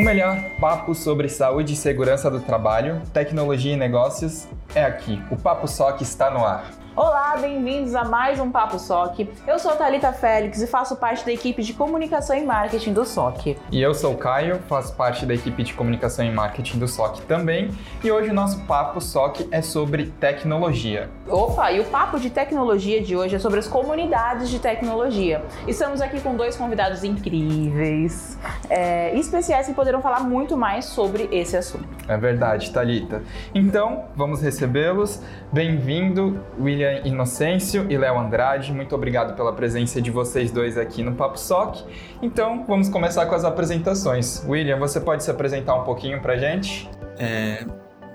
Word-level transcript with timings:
O 0.00 0.02
melhor 0.02 0.42
papo 0.58 0.94
sobre 0.94 1.28
saúde 1.28 1.74
e 1.74 1.76
segurança 1.76 2.30
do 2.30 2.40
trabalho, 2.40 3.02
tecnologia 3.12 3.74
e 3.74 3.76
negócios 3.76 4.48
é 4.74 4.82
aqui. 4.82 5.22
O 5.30 5.36
Papo 5.36 5.68
Soc 5.68 6.00
está 6.00 6.30
no 6.30 6.42
ar. 6.42 6.70
Olá, 7.02 7.34
bem-vindos 7.40 7.94
a 7.94 8.04
mais 8.04 8.38
um 8.38 8.50
Papo 8.50 8.78
SOC. 8.78 9.26
Eu 9.46 9.58
sou 9.58 9.74
Talita 9.74 10.12
Félix 10.12 10.60
e 10.60 10.66
faço 10.66 10.96
parte 10.96 11.24
da 11.24 11.32
equipe 11.32 11.62
de 11.62 11.72
comunicação 11.72 12.36
e 12.36 12.44
marketing 12.44 12.92
do 12.92 13.06
SOC. 13.06 13.56
E 13.72 13.80
eu 13.80 13.94
sou 13.94 14.12
o 14.12 14.18
Caio, 14.18 14.58
faço 14.68 14.94
parte 14.94 15.24
da 15.24 15.32
equipe 15.32 15.62
de 15.62 15.72
comunicação 15.72 16.22
e 16.22 16.30
marketing 16.30 16.78
do 16.78 16.86
SOC 16.86 17.22
também. 17.22 17.70
E 18.04 18.12
hoje 18.12 18.28
o 18.28 18.34
nosso 18.34 18.60
Papo 18.66 19.00
SOC 19.00 19.48
é 19.50 19.62
sobre 19.62 20.12
tecnologia. 20.20 21.08
Opa, 21.26 21.72
e 21.72 21.80
o 21.80 21.86
papo 21.86 22.20
de 22.20 22.28
tecnologia 22.28 23.00
de 23.00 23.16
hoje 23.16 23.36
é 23.36 23.38
sobre 23.38 23.60
as 23.60 23.66
comunidades 23.66 24.50
de 24.50 24.58
tecnologia. 24.58 25.42
Estamos 25.66 26.02
aqui 26.02 26.20
com 26.20 26.36
dois 26.36 26.54
convidados 26.54 27.02
incríveis 27.02 28.36
é, 28.68 29.16
especiais 29.16 29.66
que 29.66 29.72
poderão 29.72 30.02
falar 30.02 30.20
muito 30.20 30.54
mais 30.54 30.84
sobre 30.84 31.30
esse 31.32 31.56
assunto. 31.56 31.88
É 32.06 32.18
verdade, 32.18 32.70
Talita. 32.70 33.22
Então, 33.54 34.04
vamos 34.14 34.42
recebê-los. 34.42 35.22
Bem-vindo, 35.50 36.44
William 36.60 36.89
Inocêncio 37.04 37.86
e 37.90 37.96
Léo 37.96 38.18
Andrade. 38.18 38.72
Muito 38.72 38.94
obrigado 38.94 39.34
pela 39.34 39.52
presença 39.52 40.00
de 40.00 40.10
vocês 40.10 40.50
dois 40.50 40.76
aqui 40.76 41.02
no 41.02 41.14
Papo 41.14 41.38
Soc. 41.38 41.84
Então, 42.22 42.64
vamos 42.66 42.88
começar 42.88 43.26
com 43.26 43.34
as 43.34 43.44
apresentações. 43.44 44.44
William, 44.46 44.78
você 44.78 45.00
pode 45.00 45.24
se 45.24 45.30
apresentar 45.30 45.74
um 45.74 45.84
pouquinho 45.84 46.20
pra 46.20 46.36
gente? 46.36 46.88
É, 47.18 47.64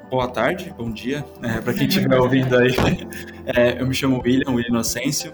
boa 0.09 0.27
tarde, 0.27 0.73
bom 0.77 0.89
dia, 0.89 1.25
é, 1.43 1.61
para 1.61 1.73
quem 1.73 1.87
estiver 1.87 2.19
ouvindo 2.19 2.57
aí. 2.57 2.75
É, 3.47 3.79
eu 3.79 3.85
me 3.85 3.93
chamo 3.93 4.23
William, 4.25 4.51
William 4.51 4.69
Inocêncio. 4.69 5.31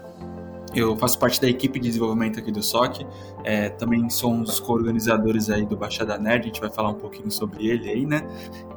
Eu 0.74 0.96
faço 0.96 1.18
parte 1.18 1.40
da 1.40 1.48
equipe 1.48 1.78
de 1.78 1.88
desenvolvimento 1.88 2.38
aqui 2.38 2.52
do 2.52 2.62
SOC. 2.62 3.06
É, 3.44 3.70
também 3.70 4.08
sou 4.10 4.32
um 4.32 4.42
dos 4.42 4.60
co-organizadores 4.60 5.50
aí 5.50 5.64
do 5.64 5.76
Baixada 5.76 6.18
Nerd. 6.18 6.42
A 6.42 6.46
gente 6.46 6.60
vai 6.60 6.70
falar 6.70 6.90
um 6.90 6.94
pouquinho 6.94 7.30
sobre 7.30 7.66
ele 7.68 7.90
aí, 7.90 8.06
né? 8.06 8.22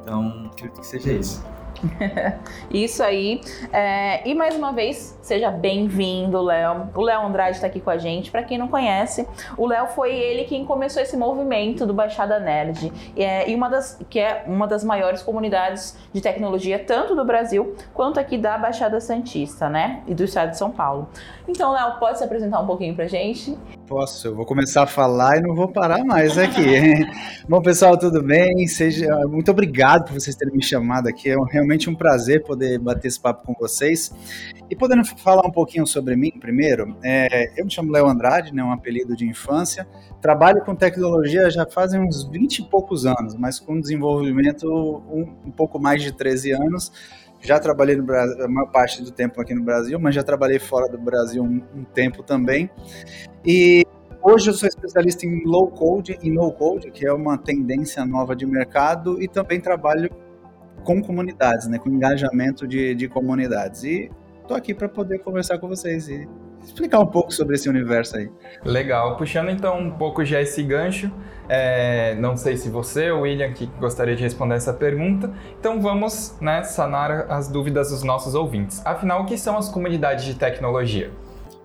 Então, 0.02 0.50
acredito 0.52 0.80
que 0.80 0.86
seja 0.86 1.12
isso. 1.12 1.44
Isso 2.70 3.02
aí. 3.02 3.40
É, 3.72 4.26
e 4.28 4.34
mais 4.34 4.56
uma 4.56 4.72
vez, 4.72 5.18
seja 5.22 5.50
bem-vindo, 5.50 6.40
Léo. 6.42 6.90
O 6.94 7.02
Léo 7.02 7.26
Andrade 7.26 7.56
está 7.56 7.66
aqui 7.66 7.80
com 7.80 7.90
a 7.90 7.98
gente. 7.98 8.30
Para 8.30 8.42
quem 8.42 8.58
não 8.58 8.68
conhece, 8.68 9.26
o 9.56 9.66
Léo 9.66 9.88
foi 9.88 10.14
ele 10.14 10.44
quem 10.44 10.64
começou 10.64 11.02
esse 11.02 11.16
movimento 11.16 11.86
do 11.86 11.94
Baixada 11.94 12.38
Nerd, 12.38 12.92
é, 13.16 13.48
e 13.48 13.54
uma 13.54 13.68
das, 13.68 13.98
que 14.08 14.18
é 14.18 14.44
uma 14.46 14.66
das 14.66 14.84
maiores 14.84 15.22
comunidades 15.22 15.96
de 16.12 16.20
tecnologia, 16.20 16.78
tanto 16.78 17.14
do 17.14 17.24
Brasil 17.24 17.74
quanto 17.94 18.18
aqui 18.18 18.38
da 18.38 18.56
Baixada 18.58 19.00
Santista, 19.00 19.68
né? 19.68 20.02
E 20.06 20.14
do 20.14 20.24
estado 20.24 20.50
de 20.50 20.58
São 20.58 20.70
Paulo. 20.70 21.08
Então, 21.48 21.72
Léo, 21.72 21.98
pode 21.98 22.18
se 22.18 22.24
apresentar 22.24 22.60
um 22.60 22.66
pouquinho 22.66 22.94
pra 22.94 23.06
gente? 23.06 23.56
Posso, 23.86 24.26
eu 24.26 24.34
vou 24.34 24.44
começar 24.44 24.82
a 24.82 24.86
falar 24.86 25.38
e 25.38 25.40
não 25.40 25.54
vou 25.54 25.68
parar 25.68 26.04
mais 26.04 26.36
aqui. 26.36 27.06
Bom, 27.48 27.62
pessoal, 27.62 27.96
tudo 27.96 28.20
bem? 28.20 28.66
Seja 28.66 29.06
muito 29.28 29.48
obrigado 29.52 30.06
por 30.06 30.14
vocês 30.14 30.34
terem 30.34 30.56
me 30.56 30.62
chamado 30.62 31.08
aqui. 31.08 31.30
É 31.30 31.36
realmente 31.52 31.88
um 31.88 31.94
prazer 31.94 32.42
poder 32.42 32.80
bater 32.80 33.06
esse 33.06 33.20
papo 33.20 33.46
com 33.46 33.54
vocês. 33.54 34.12
E 34.68 34.74
podendo 34.74 35.04
falar 35.04 35.46
um 35.46 35.52
pouquinho 35.52 35.86
sobre 35.86 36.16
mim 36.16 36.32
primeiro, 36.32 36.96
é, 37.00 37.52
eu 37.56 37.64
me 37.64 37.70
chamo 37.70 37.92
Léo 37.92 38.08
Andrade, 38.08 38.52
né, 38.52 38.64
um 38.64 38.72
apelido 38.72 39.14
de 39.14 39.24
infância. 39.24 39.86
Trabalho 40.20 40.64
com 40.64 40.74
tecnologia 40.74 41.48
já 41.48 41.64
fazem 41.64 42.00
uns 42.00 42.24
20 42.24 42.58
e 42.58 42.62
poucos 42.64 43.06
anos, 43.06 43.36
mas 43.36 43.60
com 43.60 43.78
desenvolvimento 43.78 44.66
um, 44.68 45.46
um 45.46 45.50
pouco 45.52 45.78
mais 45.78 46.02
de 46.02 46.10
13 46.10 46.50
anos. 46.50 46.90
Já 47.40 47.58
trabalhei 47.58 47.96
no 47.96 48.02
Brasil, 48.02 48.44
a 48.44 48.48
maior 48.48 48.70
parte 48.70 49.02
do 49.02 49.10
tempo 49.10 49.40
aqui 49.40 49.54
no 49.54 49.62
Brasil, 49.62 49.98
mas 50.00 50.14
já 50.14 50.22
trabalhei 50.22 50.58
fora 50.58 50.88
do 50.88 50.98
Brasil 50.98 51.42
um, 51.42 51.62
um 51.74 51.84
tempo 51.84 52.22
também. 52.22 52.70
E 53.44 53.84
hoje 54.22 54.50
eu 54.50 54.54
sou 54.54 54.68
especialista 54.68 55.26
em 55.26 55.44
low 55.44 55.68
code 55.68 56.18
e 56.22 56.30
no 56.30 56.50
code, 56.52 56.90
que 56.90 57.06
é 57.06 57.12
uma 57.12 57.38
tendência 57.38 58.04
nova 58.04 58.34
de 58.34 58.46
mercado, 58.46 59.22
e 59.22 59.28
também 59.28 59.60
trabalho 59.60 60.10
com 60.84 61.02
comunidades, 61.02 61.66
né, 61.66 61.78
com 61.78 61.88
engajamento 61.90 62.66
de, 62.66 62.94
de 62.94 63.08
comunidades. 63.08 63.84
E 63.84 64.10
estou 64.40 64.56
aqui 64.56 64.72
para 64.72 64.88
poder 64.88 65.18
conversar 65.18 65.58
com 65.58 65.68
vocês 65.68 66.08
e 66.08 66.28
explicar 66.64 67.00
um 67.00 67.06
pouco 67.06 67.32
sobre 67.32 67.54
esse 67.54 67.68
universo 67.68 68.16
aí. 68.16 68.30
Legal. 68.64 69.16
Puxando 69.16 69.50
então 69.50 69.78
um 69.78 69.90
pouco 69.90 70.24
já 70.24 70.40
esse 70.40 70.62
gancho, 70.62 71.10
é, 71.48 72.14
não 72.16 72.36
sei 72.36 72.56
se 72.56 72.68
você 72.68 73.10
ou 73.10 73.22
William 73.22 73.52
que 73.52 73.66
gostaria 73.78 74.16
de 74.16 74.22
responder 74.22 74.56
essa 74.56 74.72
pergunta, 74.72 75.32
então 75.58 75.80
vamos 75.80 76.36
né, 76.40 76.62
sanar 76.64 77.30
as 77.30 77.48
dúvidas 77.48 77.90
dos 77.90 78.02
nossos 78.02 78.34
ouvintes. 78.34 78.84
Afinal, 78.84 79.22
o 79.22 79.26
que 79.26 79.38
são 79.38 79.56
as 79.56 79.68
comunidades 79.68 80.24
de 80.24 80.34
tecnologia? 80.34 81.10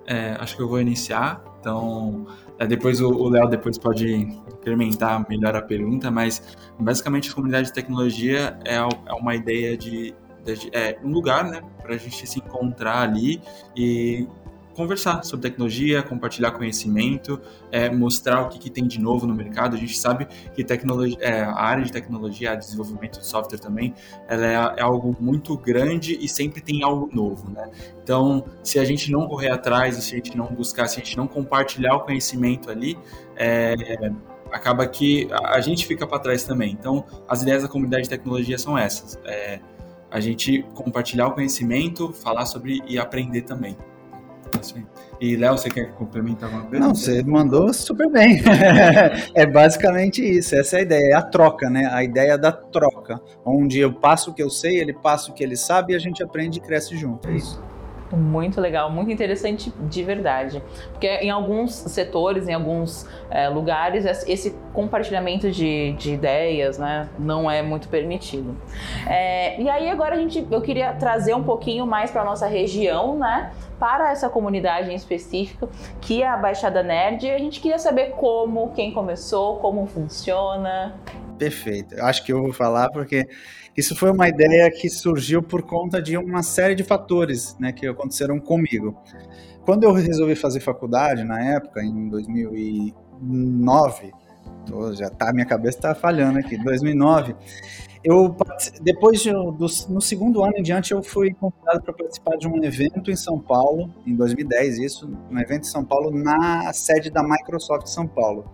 É, 0.07 0.35
acho 0.39 0.55
que 0.55 0.61
eu 0.61 0.67
vou 0.67 0.79
iniciar, 0.79 1.43
então 1.59 2.25
é, 2.59 2.67
depois 2.67 3.01
o 3.01 3.29
Léo 3.29 3.47
depois 3.47 3.77
pode 3.77 4.13
incrementar 4.13 5.25
melhor 5.29 5.55
a 5.55 5.61
pergunta, 5.61 6.11
mas 6.11 6.55
basicamente 6.79 7.31
a 7.31 7.33
comunidade 7.33 7.67
de 7.67 7.73
tecnologia 7.73 8.57
é, 8.65 8.75
é 8.75 9.13
uma 9.13 9.35
ideia 9.35 9.77
de, 9.77 10.13
de 10.43 10.69
é 10.73 10.99
um 11.03 11.11
lugar, 11.11 11.43
né, 11.45 11.61
para 11.81 11.95
a 11.95 11.97
gente 11.97 12.27
se 12.27 12.39
encontrar 12.39 13.01
ali 13.01 13.41
e 13.75 14.27
conversar 14.73 15.23
sobre 15.23 15.49
tecnologia, 15.49 16.01
compartilhar 16.01 16.51
conhecimento, 16.51 17.39
é, 17.71 17.89
mostrar 17.89 18.41
o 18.41 18.49
que, 18.49 18.59
que, 18.59 18.69
tem 18.69 18.87
de 18.87 18.99
novo 18.99 19.25
no 19.25 19.33
mercado. 19.33 19.75
A 19.75 19.79
gente 19.79 19.97
sabe 19.97 20.27
que 20.53 20.63
tecnologia, 20.63 21.17
é, 21.19 21.41
a 21.41 21.61
área 21.61 21.83
de 21.83 21.91
tecnologia, 21.91 22.51
a 22.51 22.55
desenvolvimento 22.55 23.19
de 23.19 23.25
software 23.25 23.59
também, 23.59 23.93
ela 24.27 24.45
é, 24.45 24.79
é, 24.79 24.81
algo 24.81 25.15
muito 25.19 25.57
grande 25.57 26.17
e 26.19 26.27
sempre 26.27 26.61
tem 26.61 26.83
algo 26.83 27.09
novo, 27.13 27.49
né? 27.49 27.69
Então, 28.03 28.45
se 28.63 28.79
a 28.79 28.85
gente 28.85 29.11
não 29.11 29.27
correr 29.27 29.51
atrás, 29.51 29.95
se 29.95 30.13
a 30.13 30.17
gente 30.17 30.37
não 30.37 30.47
buscar, 30.47 30.87
se 30.87 30.99
a 30.99 31.03
gente 31.03 31.17
não 31.17 31.27
compartilhar 31.27 31.95
o 31.95 32.01
conhecimento 32.01 32.69
ali, 32.69 32.97
é, 33.35 33.75
acaba 34.51 34.85
que 34.87 35.27
a, 35.31 35.55
a 35.55 35.61
gente 35.61 35.85
fica 35.85 36.05
para 36.05 36.19
trás 36.19 36.43
também. 36.43 36.71
Então, 36.71 37.05
as 37.27 37.41
ideias 37.41 37.63
da 37.63 37.69
comunidade 37.69 38.03
de 38.03 38.09
tecnologia 38.09 38.57
são 38.57 38.77
essas. 38.77 39.19
É, 39.25 39.59
a 40.11 40.19
gente 40.19 40.61
compartilhar 40.73 41.27
o 41.27 41.31
conhecimento, 41.31 42.11
falar 42.11 42.45
sobre 42.45 42.81
e 42.85 42.99
aprender 42.99 43.43
também. 43.43 43.77
E 45.19 45.35
Léo, 45.35 45.57
você 45.57 45.69
quer 45.69 45.91
complementar 45.93 46.49
alguma 46.49 46.65
coisa? 46.67 46.83
Não, 46.83 46.95
você 46.95 47.23
mandou 47.23 47.71
super 47.73 48.09
bem. 48.09 48.41
é 49.35 49.45
basicamente 49.45 50.21
isso, 50.21 50.55
essa 50.55 50.77
é 50.77 50.79
a 50.79 50.81
ideia, 50.81 51.11
é 51.11 51.13
a 51.13 51.21
troca, 51.21 51.69
né? 51.69 51.87
A 51.91 52.03
ideia 52.03 52.37
da 52.37 52.51
troca, 52.51 53.21
onde 53.45 53.79
eu 53.79 53.93
passo 53.93 54.31
o 54.31 54.33
que 54.33 54.41
eu 54.41 54.49
sei, 54.49 54.79
ele 54.79 54.93
passa 54.93 55.31
o 55.31 55.33
que 55.33 55.43
ele 55.43 55.55
sabe 55.55 55.93
e 55.93 55.95
a 55.95 55.99
gente 55.99 56.23
aprende 56.23 56.57
e 56.57 56.61
cresce 56.61 56.97
junto. 56.97 57.29
É 57.29 57.33
isso. 57.33 57.61
Muito 58.11 58.59
legal, 58.59 58.91
muito 58.91 59.11
interessante 59.11 59.71
de 59.89 60.03
verdade. 60.03 60.61
Porque 60.91 61.07
em 61.07 61.29
alguns 61.29 61.73
setores, 61.73 62.47
em 62.47 62.53
alguns 62.53 63.07
é, 63.29 63.47
lugares, 63.47 64.05
esse 64.27 64.55
compartilhamento 64.73 65.49
de, 65.49 65.93
de, 65.93 66.13
ideias 66.13 66.77
né, 66.77 67.09
não 67.17 67.49
é 67.49 67.61
muito 67.61 67.87
permitido. 67.87 68.55
É, 69.07 69.59
e 69.61 69.69
aí 69.69 69.89
agora 69.89 70.15
a 70.15 70.19
gente, 70.19 70.45
eu 70.49 70.61
queria 70.61 70.93
trazer 70.93 71.33
um 71.33 71.43
pouquinho 71.43 71.85
mais 71.85 72.11
para 72.11 72.21
a 72.21 72.25
nossa 72.25 72.47
região, 72.47 73.17
né? 73.17 73.51
Para 73.79 74.11
essa 74.11 74.29
comunidade 74.29 74.91
em 74.91 74.95
específico, 74.95 75.69
que 75.99 76.21
é 76.21 76.27
a 76.27 76.37
Baixada 76.37 76.83
Nerd. 76.83 77.29
A 77.31 77.39
gente 77.39 77.59
queria 77.59 77.79
saber 77.79 78.11
como, 78.11 78.71
quem 78.73 78.91
começou, 78.91 79.57
como 79.57 79.87
funciona. 79.87 80.93
Perfeito. 81.39 81.95
Eu 81.95 82.05
acho 82.05 82.23
que 82.23 82.31
eu 82.31 82.39
vou 82.43 82.53
falar 82.53 82.89
porque 82.91 83.27
isso 83.75 83.95
foi 83.95 84.11
uma 84.11 84.27
ideia 84.27 84.69
que 84.69 84.89
surgiu 84.89 85.41
por 85.41 85.63
conta 85.63 86.01
de 86.01 86.17
uma 86.17 86.43
série 86.43 86.75
de 86.75 86.83
fatores 86.83 87.55
né, 87.59 87.71
que 87.71 87.87
aconteceram 87.87 88.37
comigo. 88.39 88.97
Quando 89.63 89.83
eu 89.83 89.93
resolvi 89.93 90.35
fazer 90.35 90.59
faculdade, 90.59 91.23
na 91.23 91.41
época, 91.41 91.81
em 91.83 92.09
2009, 92.09 94.11
já 94.93 95.09
tá, 95.09 95.31
minha 95.31 95.45
cabeça 95.45 95.77
está 95.77 95.95
falhando 95.95 96.39
aqui, 96.39 96.57
2009, 96.57 97.35
eu, 98.03 98.35
depois, 98.81 99.21
de, 99.21 99.31
do, 99.31 99.67
no 99.89 100.01
segundo 100.01 100.43
ano 100.43 100.53
em 100.57 100.63
diante, 100.63 100.91
eu 100.91 101.03
fui 101.03 101.33
convidado 101.35 101.83
para 101.83 101.93
participar 101.93 102.35
de 102.35 102.47
um 102.47 102.63
evento 102.63 103.11
em 103.11 103.15
São 103.15 103.39
Paulo, 103.39 103.93
em 104.07 104.15
2010, 104.15 104.79
isso, 104.79 105.07
um 105.29 105.39
evento 105.39 105.61
em 105.61 105.69
São 105.69 105.85
Paulo, 105.85 106.09
na 106.11 106.73
sede 106.73 107.11
da 107.11 107.21
Microsoft 107.21 107.87
São 107.87 108.07
Paulo. 108.07 108.51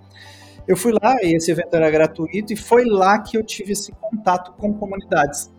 Eu 0.67 0.75
fui 0.75 0.91
lá 1.01 1.15
e 1.23 1.35
esse 1.35 1.49
evento 1.49 1.73
era 1.73 1.89
gratuito 1.89 2.51
e 2.51 2.55
foi 2.55 2.83
lá 2.83 3.19
que 3.19 3.37
eu 3.37 3.43
tive 3.43 3.71
esse 3.71 3.91
contato 3.93 4.51
com 4.53 4.73
comunidades. 4.73 5.49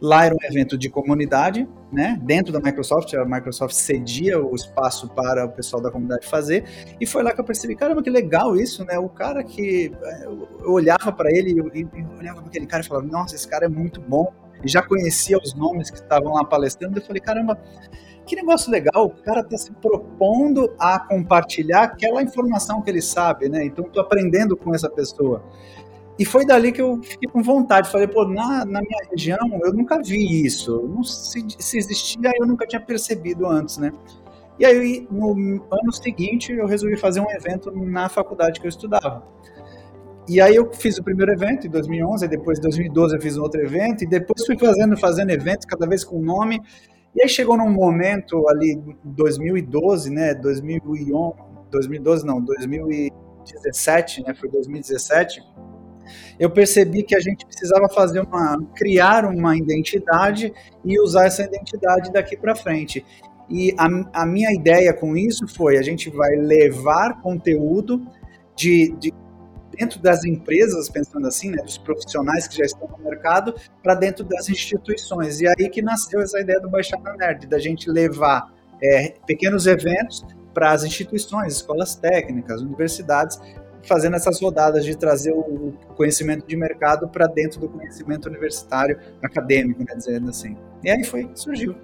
Lá 0.00 0.26
era 0.26 0.34
um 0.34 0.38
evento 0.44 0.78
de 0.78 0.88
comunidade, 0.88 1.68
né? 1.90 2.20
Dentro 2.22 2.52
da 2.52 2.60
Microsoft, 2.60 3.12
a 3.14 3.24
Microsoft 3.24 3.74
cedia 3.74 4.38
o 4.38 4.54
espaço 4.54 5.08
para 5.08 5.44
o 5.46 5.48
pessoal 5.48 5.82
da 5.82 5.90
comunidade 5.90 6.26
fazer, 6.26 6.64
e 7.00 7.06
foi 7.06 7.22
lá 7.22 7.32
que 7.32 7.40
eu 7.40 7.44
percebi, 7.44 7.74
caramba, 7.74 8.02
que 8.02 8.10
legal 8.10 8.54
isso, 8.54 8.84
né? 8.84 8.96
O 8.98 9.08
cara 9.08 9.42
que 9.42 9.92
eh, 10.00 10.24
eu 10.60 10.70
olhava 10.70 11.10
para 11.10 11.30
ele 11.32 11.50
e 11.50 11.60
olhava 12.16 12.40
para 12.40 12.48
aquele 12.48 12.66
cara 12.66 12.84
e 12.84 12.86
falava, 12.86 13.06
nossa, 13.06 13.34
esse 13.34 13.48
cara 13.48 13.64
é 13.64 13.68
muito 13.68 14.00
bom. 14.00 14.32
E 14.62 14.68
já 14.68 14.82
conhecia 14.82 15.38
os 15.38 15.54
nomes 15.54 15.90
que 15.90 15.98
estavam 15.98 16.34
lá 16.34 16.44
palestrando, 16.44 16.98
eu 16.98 17.02
falei, 17.02 17.20
caramba, 17.20 17.58
que 18.28 18.36
negócio 18.36 18.70
legal, 18.70 19.06
o 19.06 19.10
cara 19.10 19.40
está 19.40 19.56
se 19.56 19.72
propondo 19.72 20.72
a 20.78 21.00
compartilhar 21.00 21.84
aquela 21.84 22.22
informação 22.22 22.82
que 22.82 22.90
ele 22.90 23.00
sabe, 23.00 23.48
né? 23.48 23.64
Então, 23.64 23.86
estou 23.86 24.02
aprendendo 24.02 24.56
com 24.56 24.74
essa 24.74 24.88
pessoa. 24.88 25.42
E 26.18 26.24
foi 26.24 26.44
dali 26.44 26.72
que 26.72 26.82
eu 26.82 27.00
fiquei 27.02 27.28
com 27.30 27.42
vontade. 27.42 27.90
Falei, 27.90 28.08
pô, 28.08 28.24
na, 28.26 28.64
na 28.64 28.80
minha 28.80 28.98
região 29.10 29.38
eu 29.62 29.72
nunca 29.72 30.02
vi 30.02 30.44
isso. 30.44 30.82
Não, 30.88 31.02
se, 31.04 31.44
se 31.58 31.78
existia, 31.78 32.32
eu 32.38 32.46
nunca 32.46 32.66
tinha 32.66 32.80
percebido 32.80 33.46
antes, 33.46 33.78
né? 33.78 33.92
E 34.58 34.66
aí, 34.66 35.06
no 35.10 35.30
ano 35.70 35.92
seguinte, 35.92 36.52
eu 36.52 36.66
resolvi 36.66 36.96
fazer 36.96 37.20
um 37.20 37.30
evento 37.30 37.70
na 37.70 38.08
faculdade 38.08 38.60
que 38.60 38.66
eu 38.66 38.68
estudava. 38.68 39.22
e 40.28 40.40
aí 40.40 40.56
eu 40.56 40.70
fiz 40.72 40.98
o 40.98 41.04
primeiro 41.04 41.32
evento 41.32 41.66
em 41.66 41.70
2011, 41.70 42.26
depois 42.26 42.58
em 42.58 42.62
2012 42.62 43.14
eu 43.14 43.22
fiz 43.22 43.38
um 43.38 43.42
outro 43.42 43.62
evento, 43.62 44.02
e 44.02 44.06
depois 44.06 44.44
fui 44.44 44.58
fazendo, 44.58 44.96
fazendo 44.98 45.30
eventos, 45.30 45.64
cada 45.64 45.86
vez 45.86 46.04
com 46.04 46.20
nome. 46.20 46.60
E 47.14 47.22
aí 47.22 47.28
chegou 47.28 47.56
num 47.56 47.70
momento 47.70 48.48
ali, 48.48 48.80
2012, 49.04 50.10
né, 50.10 50.34
2011, 50.34 51.34
2012 51.70 52.26
não, 52.26 52.40
2017, 52.40 54.22
né, 54.24 54.34
foi 54.34 54.48
2017, 54.50 55.42
eu 56.38 56.50
percebi 56.50 57.02
que 57.02 57.16
a 57.16 57.20
gente 57.20 57.44
precisava 57.44 57.88
fazer 57.88 58.20
uma, 58.20 58.58
criar 58.74 59.24
uma 59.24 59.56
identidade 59.56 60.52
e 60.84 61.00
usar 61.00 61.26
essa 61.26 61.42
identidade 61.42 62.12
daqui 62.12 62.36
para 62.36 62.54
frente. 62.54 63.04
E 63.50 63.74
a, 63.78 64.22
a, 64.22 64.26
minha 64.26 64.52
ideia 64.52 64.92
com 64.92 65.16
isso 65.16 65.46
foi: 65.48 65.78
a 65.78 65.82
gente 65.82 66.10
vai 66.10 66.36
levar 66.36 67.20
conteúdo 67.22 68.06
de, 68.54 68.94
de 68.98 69.12
dentro 69.78 70.00
das 70.00 70.24
empresas, 70.24 70.88
pensando 70.88 71.26
assim, 71.26 71.50
né, 71.50 71.62
dos 71.62 71.78
profissionais 71.78 72.48
que 72.48 72.56
já 72.56 72.64
estão 72.64 72.88
no 72.88 72.98
mercado, 72.98 73.54
para 73.82 73.94
dentro 73.94 74.24
das 74.24 74.48
instituições. 74.48 75.40
E 75.40 75.46
aí 75.46 75.68
que 75.68 75.80
nasceu 75.80 76.20
essa 76.20 76.40
ideia 76.40 76.60
do 76.60 76.68
Baixada 76.68 77.14
Nerd, 77.16 77.46
da 77.46 77.58
gente 77.58 77.88
levar 77.88 78.52
é, 78.82 79.14
pequenos 79.26 79.66
eventos 79.66 80.24
para 80.52 80.72
as 80.72 80.82
instituições, 80.82 81.54
escolas 81.54 81.94
técnicas, 81.94 82.60
universidades, 82.60 83.38
fazendo 83.84 84.16
essas 84.16 84.40
rodadas 84.40 84.84
de 84.84 84.96
trazer 84.96 85.32
o 85.32 85.72
conhecimento 85.96 86.46
de 86.46 86.56
mercado 86.56 87.08
para 87.08 87.26
dentro 87.26 87.60
do 87.60 87.68
conhecimento 87.68 88.28
universitário 88.28 88.98
acadêmico, 89.22 89.80
né, 89.80 89.94
dizendo 89.96 90.28
assim. 90.28 90.56
E 90.82 90.90
aí 90.90 91.04
foi, 91.04 91.30
surgiu, 91.34 91.74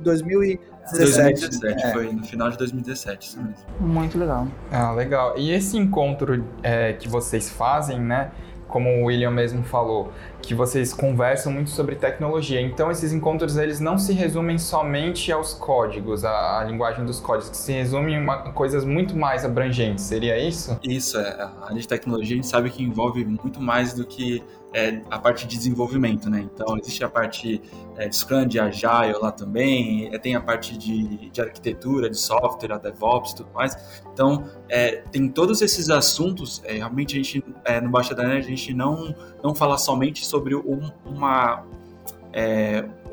2017. 0.93 1.61
2017, 1.61 1.87
é. 1.87 1.93
foi 1.93 2.13
no 2.13 2.25
final 2.25 2.51
de 2.51 2.59
2017, 2.59 3.29
isso 3.29 3.43
mesmo. 3.43 3.55
Muito 3.81 4.19
legal. 4.19 4.47
Ah, 4.71 4.93
legal. 4.93 5.35
E 5.37 5.51
esse 5.51 5.77
encontro 5.77 6.45
é, 6.63 6.93
que 6.93 7.09
vocês 7.09 7.49
fazem, 7.49 8.01
né, 8.01 8.31
como 8.69 8.91
o 8.91 9.05
William 9.05 9.31
mesmo 9.31 9.63
falou, 9.63 10.13
que 10.43 10.55
vocês 10.55 10.93
conversam 10.93 11.53
muito 11.53 11.71
sobre 11.71 11.95
tecnologia. 11.95 12.61
Então, 12.61 12.91
esses 12.91 13.13
encontros 13.13 13.57
eles 13.57 13.79
não 13.79 13.97
se 13.97 14.13
resumem 14.13 14.59
somente 14.59 15.31
aos 15.31 15.55
códigos, 15.55 16.25
à, 16.25 16.61
à 16.61 16.65
linguagem 16.65 17.05
dos 17.05 17.21
códigos, 17.21 17.51
que 17.51 17.57
se 17.57 17.73
resumem 17.73 18.17
em 18.17 18.53
coisas 18.53 18.85
muito 18.85 19.17
mais 19.17 19.45
abrangentes. 19.45 20.05
Seria 20.05 20.37
isso? 20.39 20.79
Isso, 20.83 21.19
é. 21.19 21.41
A 21.41 21.67
área 21.67 21.79
de 21.79 21.87
tecnologia 21.87 22.35
a 22.35 22.37
gente 22.37 22.49
sabe 22.49 22.69
que 22.69 22.83
envolve 22.83 23.25
muito 23.25 23.61
mais 23.61 23.95
do 23.95 24.05
que 24.05 24.43
é, 24.75 25.01
a 25.09 25.19
parte 25.21 25.47
de 25.47 25.57
desenvolvimento, 25.57 26.29
né? 26.29 26.41
Então, 26.53 26.77
existe 26.77 27.05
a 27.05 27.09
parte 27.09 27.63
é, 27.97 28.09
de 28.09 28.17
Scrum, 28.17 28.45
de 28.45 28.59
Agile 28.59 29.17
lá 29.23 29.31
também, 29.31 30.13
é, 30.13 30.19
tem 30.19 30.35
a 30.35 30.41
parte 30.41 30.77
de, 30.77 31.31
de 31.31 31.41
arquitetura, 31.41 32.11
de 32.11 32.19
software, 32.19 32.73
a 32.73 32.79
DevOps 32.79 33.31
e 33.31 33.37
tudo 33.37 33.51
mais. 33.55 34.03
Então, 34.13 34.45
é, 34.69 34.97
tem 35.13 35.29
todos 35.29 35.63
esses 35.63 35.91
assuntos, 35.91 36.61
é, 36.65 36.75
realmente 36.75 37.15
a 37.15 37.23
gente, 37.23 37.45
é, 37.65 37.81
no 37.81 37.89
Baixa 37.89 38.17
da 38.17 38.25
Nerd, 38.25 38.45
a 38.45 38.49
gente 38.49 38.75
não, 38.75 39.15
não 39.43 39.55
fala 39.55 39.79
somente 39.79 40.27
sobre 40.27 40.57
um, 40.57 40.91
uma... 41.07 41.65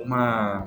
uma 0.03 0.65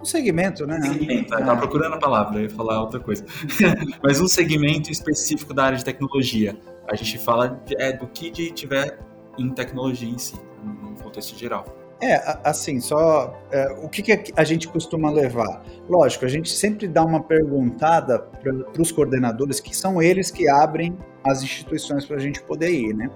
um 0.00 0.04
segmento, 0.04 0.66
né? 0.66 0.80
Segmento, 0.82 1.32
estava 1.32 1.56
procurando 1.56 1.94
a 1.94 1.98
palavra, 1.98 2.40
eu 2.40 2.42
ia 2.42 2.50
falar 2.50 2.80
outra 2.80 2.98
coisa. 2.98 3.24
Mas 4.02 4.20
um 4.20 4.26
segmento 4.26 4.90
específico 4.90 5.54
da 5.54 5.66
área 5.66 5.78
de 5.78 5.84
tecnologia. 5.84 6.56
A 6.90 6.96
gente 6.96 7.18
fala 7.18 7.60
de, 7.64 7.80
é, 7.80 7.92
do 7.92 8.08
que 8.08 8.28
de, 8.28 8.50
tiver 8.50 8.98
em 9.38 9.50
tecnologia 9.50 10.08
em 10.08 10.18
si, 10.18 10.34
no 10.62 10.94
contexto 11.02 11.36
geral. 11.36 11.64
É, 12.02 12.20
assim, 12.42 12.80
só 12.80 13.40
é, 13.52 13.76
o 13.80 13.88
que, 13.88 14.02
que, 14.02 14.32
a 14.34 14.42
gente 14.42 14.66
costuma 14.66 15.08
levar? 15.08 15.62
Lógico, 15.88 16.24
a 16.24 16.28
gente 16.28 16.50
sempre 16.50 16.88
dá 16.88 17.04
uma 17.04 17.22
perguntada 17.22 18.18
para 18.18 18.82
os 18.82 18.90
coordenadores, 18.90 19.60
que 19.60 19.74
são 19.76 20.02
eles 20.02 20.28
que 20.28 20.48
abrem 20.48 20.98
as 21.24 21.44
instituições 21.44 22.04
para 22.04 22.16
a 22.16 22.18
gente 22.18 22.42
poder 22.42 22.72
ir, 22.72 22.92
né? 22.92 23.08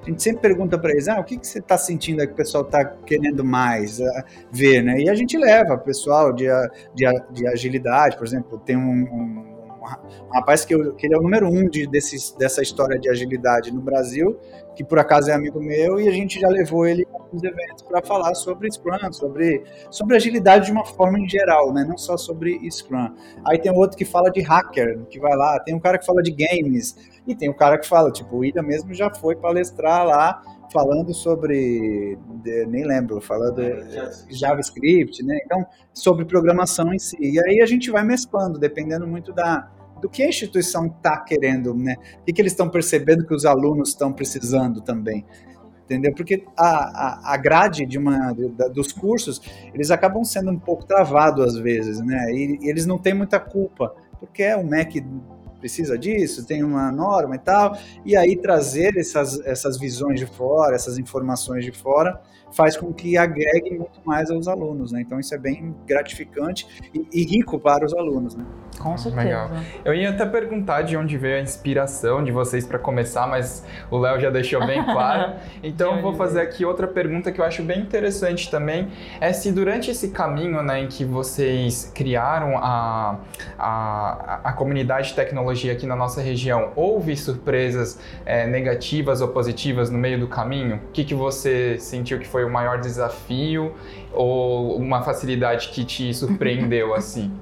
A 0.00 0.08
gente 0.08 0.22
sempre 0.22 0.42
pergunta 0.42 0.78
para 0.78 0.92
eles, 0.92 1.08
ah, 1.08 1.18
o 1.18 1.24
que, 1.24 1.36
que 1.36 1.44
você 1.44 1.58
está 1.58 1.76
sentindo 1.76 2.24
que 2.24 2.32
o 2.32 2.36
pessoal 2.36 2.62
está 2.62 2.84
querendo 2.84 3.44
mais 3.44 3.98
uh, 3.98 4.04
ver, 4.52 4.84
né? 4.84 5.00
E 5.00 5.10
a 5.10 5.14
gente 5.16 5.36
leva 5.36 5.76
pessoal 5.76 6.32
de, 6.32 6.46
de, 6.94 7.06
de 7.32 7.48
agilidade, 7.48 8.16
por 8.16 8.24
exemplo, 8.24 8.56
tem 8.60 8.76
um, 8.76 9.02
um 9.02 9.47
um 10.26 10.34
rapaz 10.34 10.64
que, 10.64 10.74
eu, 10.74 10.94
que 10.94 11.06
ele 11.06 11.14
é 11.14 11.18
o 11.18 11.22
número 11.22 11.48
um 11.48 11.68
de, 11.68 11.86
desses, 11.86 12.32
dessa 12.32 12.62
história 12.62 12.98
de 12.98 13.08
agilidade 13.08 13.72
no 13.72 13.80
Brasil, 13.80 14.38
que 14.74 14.84
por 14.84 14.98
acaso 14.98 15.30
é 15.30 15.34
amigo 15.34 15.60
meu, 15.60 16.00
e 16.00 16.08
a 16.08 16.12
gente 16.12 16.38
já 16.40 16.48
levou 16.48 16.86
ele 16.86 17.06
alguns 17.12 17.42
eventos 17.42 17.82
para 17.82 18.02
falar 18.02 18.34
sobre 18.34 18.70
Scrum, 18.70 19.12
sobre, 19.12 19.64
sobre 19.90 20.16
agilidade 20.16 20.66
de 20.66 20.72
uma 20.72 20.84
forma 20.84 21.18
em 21.18 21.28
geral, 21.28 21.72
né? 21.72 21.84
não 21.84 21.98
só 21.98 22.16
sobre 22.16 22.58
Scrum. 22.70 23.14
Aí 23.46 23.58
tem 23.58 23.72
outro 23.72 23.96
que 23.96 24.04
fala 24.04 24.30
de 24.30 24.40
hacker, 24.40 25.00
que 25.10 25.18
vai 25.18 25.36
lá, 25.36 25.58
tem 25.60 25.74
um 25.74 25.80
cara 25.80 25.98
que 25.98 26.06
fala 26.06 26.22
de 26.22 26.30
games, 26.30 26.96
e 27.26 27.34
tem 27.34 27.50
um 27.50 27.54
cara 27.54 27.78
que 27.78 27.86
fala, 27.86 28.10
tipo, 28.10 28.38
o 28.38 28.44
Ida 28.44 28.62
mesmo 28.62 28.94
já 28.94 29.12
foi 29.12 29.36
palestrar 29.36 30.06
lá 30.06 30.42
falando 30.72 31.14
sobre, 31.14 32.18
nem 32.44 32.84
lembro, 32.84 33.20
falando 33.20 33.60
JavaScript, 34.28 35.22
né? 35.24 35.38
Então, 35.44 35.66
sobre 35.92 36.24
programação 36.24 36.92
em 36.92 36.98
si. 36.98 37.16
E 37.20 37.40
aí 37.40 37.60
a 37.60 37.66
gente 37.66 37.90
vai 37.90 38.04
mesclando, 38.04 38.58
dependendo 38.58 39.06
muito 39.06 39.32
da, 39.32 39.70
do 40.00 40.08
que 40.08 40.22
a 40.22 40.28
instituição 40.28 40.86
está 40.86 41.18
querendo, 41.18 41.74
né? 41.74 41.96
O 42.20 42.24
que, 42.24 42.32
que 42.32 42.42
eles 42.42 42.52
estão 42.52 42.68
percebendo 42.68 43.26
que 43.26 43.34
os 43.34 43.44
alunos 43.44 43.90
estão 43.90 44.12
precisando 44.12 44.80
também. 44.80 45.24
Entendeu? 45.84 46.12
Porque 46.14 46.44
a, 46.56 46.66
a, 46.66 47.34
a 47.34 47.36
grade 47.38 47.86
de 47.86 47.96
uma, 47.96 48.32
de, 48.32 48.48
dos 48.70 48.92
cursos, 48.92 49.40
eles 49.72 49.90
acabam 49.90 50.22
sendo 50.22 50.50
um 50.50 50.58
pouco 50.58 50.84
travados 50.84 51.54
às 51.54 51.56
vezes, 51.58 52.00
né? 52.00 52.30
E, 52.30 52.58
e 52.60 52.68
eles 52.68 52.84
não 52.84 52.98
têm 52.98 53.14
muita 53.14 53.40
culpa, 53.40 53.94
porque 54.20 54.42
é 54.42 54.56
o 54.56 54.64
MEC 54.64 55.02
precisa 55.58 55.98
disso, 55.98 56.46
tem 56.46 56.62
uma 56.62 56.90
norma 56.92 57.34
e 57.34 57.38
tal, 57.38 57.76
e 58.04 58.16
aí 58.16 58.36
trazer 58.36 58.96
essas, 58.96 59.40
essas 59.44 59.78
visões 59.78 60.20
de 60.20 60.26
fora, 60.26 60.74
essas 60.74 60.98
informações 60.98 61.64
de 61.64 61.72
fora, 61.72 62.20
faz 62.52 62.76
com 62.76 62.92
que 62.92 63.16
agregue 63.16 63.70
muito 63.70 64.00
mais 64.04 64.30
aos 64.30 64.48
alunos, 64.48 64.92
né? 64.92 65.00
Então 65.00 65.18
isso 65.18 65.34
é 65.34 65.38
bem 65.38 65.74
gratificante 65.86 66.66
e, 66.94 67.06
e 67.12 67.24
rico 67.24 67.58
para 67.58 67.84
os 67.84 67.94
alunos, 67.94 68.34
né? 68.34 68.44
Com 68.78 68.96
certeza. 68.96 69.24
Legal. 69.24 69.50
Eu 69.84 69.94
ia 69.94 70.10
até 70.10 70.24
perguntar 70.24 70.82
de 70.82 70.96
onde 70.96 71.16
veio 71.18 71.36
a 71.36 71.40
inspiração 71.40 72.22
de 72.22 72.30
vocês 72.30 72.66
para 72.66 72.78
começar, 72.78 73.26
mas 73.26 73.66
o 73.90 73.98
Léo 73.98 74.20
já 74.20 74.30
deixou 74.30 74.64
bem 74.66 74.82
claro. 74.84 75.34
Então 75.62 76.00
vou 76.00 76.14
fazer 76.14 76.40
aqui 76.40 76.64
outra 76.64 76.86
pergunta 76.86 77.32
que 77.32 77.40
eu 77.40 77.44
acho 77.44 77.62
bem 77.62 77.80
interessante 77.80 78.50
também, 78.50 78.88
é 79.20 79.32
se 79.32 79.50
durante 79.52 79.90
esse 79.90 80.10
caminho, 80.10 80.62
né, 80.62 80.80
em 80.82 80.86
que 80.86 81.04
vocês 81.04 81.90
criaram 81.94 82.56
a, 82.56 83.18
a, 83.58 84.40
a 84.44 84.52
comunidade 84.52 85.08
de 85.08 85.14
tecnologia 85.14 85.72
aqui 85.72 85.86
na 85.86 85.96
nossa 85.96 86.20
região, 86.20 86.72
houve 86.76 87.16
surpresas 87.16 88.00
é, 88.24 88.46
negativas 88.46 89.20
ou 89.20 89.28
positivas 89.28 89.90
no 89.90 89.98
meio 89.98 90.18
do 90.18 90.28
caminho? 90.28 90.76
O 90.88 90.92
que, 90.92 91.04
que 91.04 91.14
você 91.14 91.78
sentiu 91.78 92.18
que 92.18 92.26
foi 92.26 92.37
o 92.44 92.52
maior 92.52 92.80
desafio 92.80 93.74
ou 94.12 94.76
uma 94.76 95.02
facilidade 95.02 95.68
que 95.68 95.84
te 95.84 96.12
surpreendeu 96.12 96.94
assim? 96.94 97.32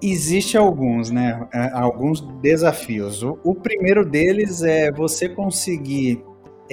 Existe 0.00 0.56
alguns, 0.56 1.10
né? 1.10 1.46
É, 1.52 1.70
alguns 1.72 2.20
desafios. 2.40 3.22
O, 3.22 3.54
primeiro 3.54 4.04
deles 4.04 4.62
é 4.62 4.90
você 4.90 5.28
conseguir 5.28 6.24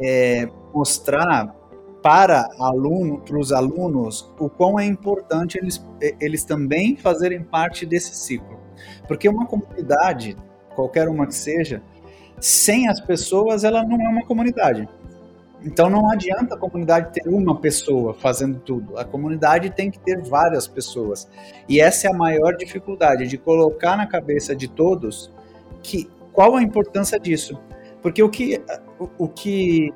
é, 0.02 0.50
mostrar 0.74 1.56
para 2.02 2.48
aluno, 2.60 3.20
para 3.20 3.38
os 3.38 3.52
alunos, 3.52 4.32
o 4.40 4.50
quão 4.50 4.80
é 4.80 4.86
importante 4.86 5.58
eles, 5.58 5.86
eles 6.20 6.44
também 6.44 6.96
fazerem 6.96 7.44
parte 7.44 7.86
desse 7.86 8.16
ciclo. 8.16 8.58
Porque 9.08 9.28
uma 9.28 9.46
comunidade, 9.46 10.38
qualquer 10.76 11.10
uma 11.10 11.28
que 11.28 11.36
seja, 11.36 11.84
sem 12.40 12.88
as 12.88 13.02
pessoas, 13.02 13.64
ela 13.64 13.84
não 13.84 14.02
é 14.02 14.10
uma 14.10 14.26
comunidade. 14.26 14.88
Então 15.64 15.90
não 15.90 16.10
adianta 16.10 16.56
a 16.56 16.58
comunidade 16.58 17.14
ter 17.14 17.28
uma 17.28 17.60
pessoa 17.60 18.14
fazendo 18.14 18.60
tudo. 18.60 18.98
A 18.98 19.04
comunidade 19.04 19.70
tem 19.72 19.92
que 19.92 20.00
ter 20.00 20.22
várias 20.22 20.68
pessoas. 20.68 21.30
E 21.68 21.82
essa 21.82 22.08
é 22.08 22.12
a 22.12 22.14
maior 22.14 22.56
dificuldade 22.56 23.28
de 23.28 23.38
colocar 23.38 23.98
na 23.98 24.08
cabeça 24.08 24.56
de 24.56 24.70
todos 24.70 25.32
que 25.84 26.10
qual 26.32 26.56
a 26.56 26.64
importância 26.64 27.20
disso. 27.20 27.60
Porque 28.02 28.24
o 28.24 28.30
que 28.30 28.62
o, 28.98 29.26
o 29.26 29.28
que 29.28 29.94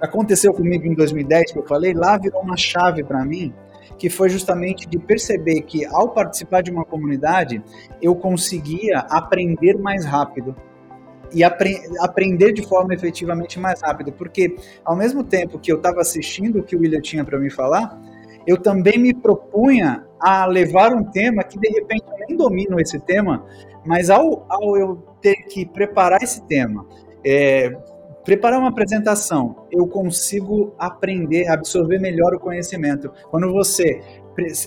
aconteceu 0.00 0.52
comigo 0.52 0.86
em 0.86 0.94
2010 0.94 1.52
que 1.52 1.58
eu 1.58 1.66
falei, 1.66 1.92
lá 1.92 2.16
virou 2.16 2.40
uma 2.42 2.56
chave 2.56 3.04
para 3.04 3.24
mim, 3.24 3.52
que 3.98 4.08
foi 4.08 4.30
justamente 4.30 4.88
de 4.88 4.98
perceber 4.98 5.60
que 5.62 5.84
ao 5.84 6.08
participar 6.08 6.62
de 6.62 6.70
uma 6.70 6.84
comunidade, 6.84 7.62
eu 8.00 8.16
conseguia 8.16 9.00
aprender 9.10 9.78
mais 9.78 10.04
rápido 10.04 10.56
e 11.34 11.42
apre 11.44 11.76
aprender 12.00 12.52
de 12.52 12.66
forma 12.66 12.94
efetivamente 12.94 13.58
mais 13.58 13.80
rápida, 13.82 14.12
porque 14.12 14.56
ao 14.84 14.96
mesmo 14.96 15.24
tempo 15.24 15.58
que 15.58 15.72
eu 15.72 15.76
estava 15.76 16.00
assistindo 16.00 16.60
o 16.60 16.62
que 16.62 16.76
o 16.76 16.80
William 16.80 17.00
tinha 17.00 17.24
para 17.24 17.38
me 17.38 17.50
falar, 17.50 18.00
eu 18.46 18.56
também 18.56 18.98
me 18.98 19.14
propunha 19.14 20.04
a 20.18 20.46
levar 20.46 20.92
um 20.92 21.04
tema 21.04 21.42
que 21.44 21.58
de 21.58 21.68
repente 21.68 22.04
eu 22.06 22.26
nem 22.28 22.36
domino 22.36 22.80
esse 22.80 22.98
tema, 22.98 23.44
mas 23.84 24.10
ao, 24.10 24.46
ao 24.48 24.76
eu 24.76 24.96
ter 25.20 25.36
que 25.46 25.66
preparar 25.66 26.22
esse 26.22 26.42
tema, 26.46 26.86
é, 27.24 27.76
preparar 28.24 28.58
uma 28.58 28.68
apresentação, 28.68 29.66
eu 29.70 29.86
consigo 29.86 30.74
aprender, 30.78 31.48
absorver 31.48 31.98
melhor 31.98 32.34
o 32.34 32.40
conhecimento. 32.40 33.12
Quando 33.30 33.52
você 33.52 34.00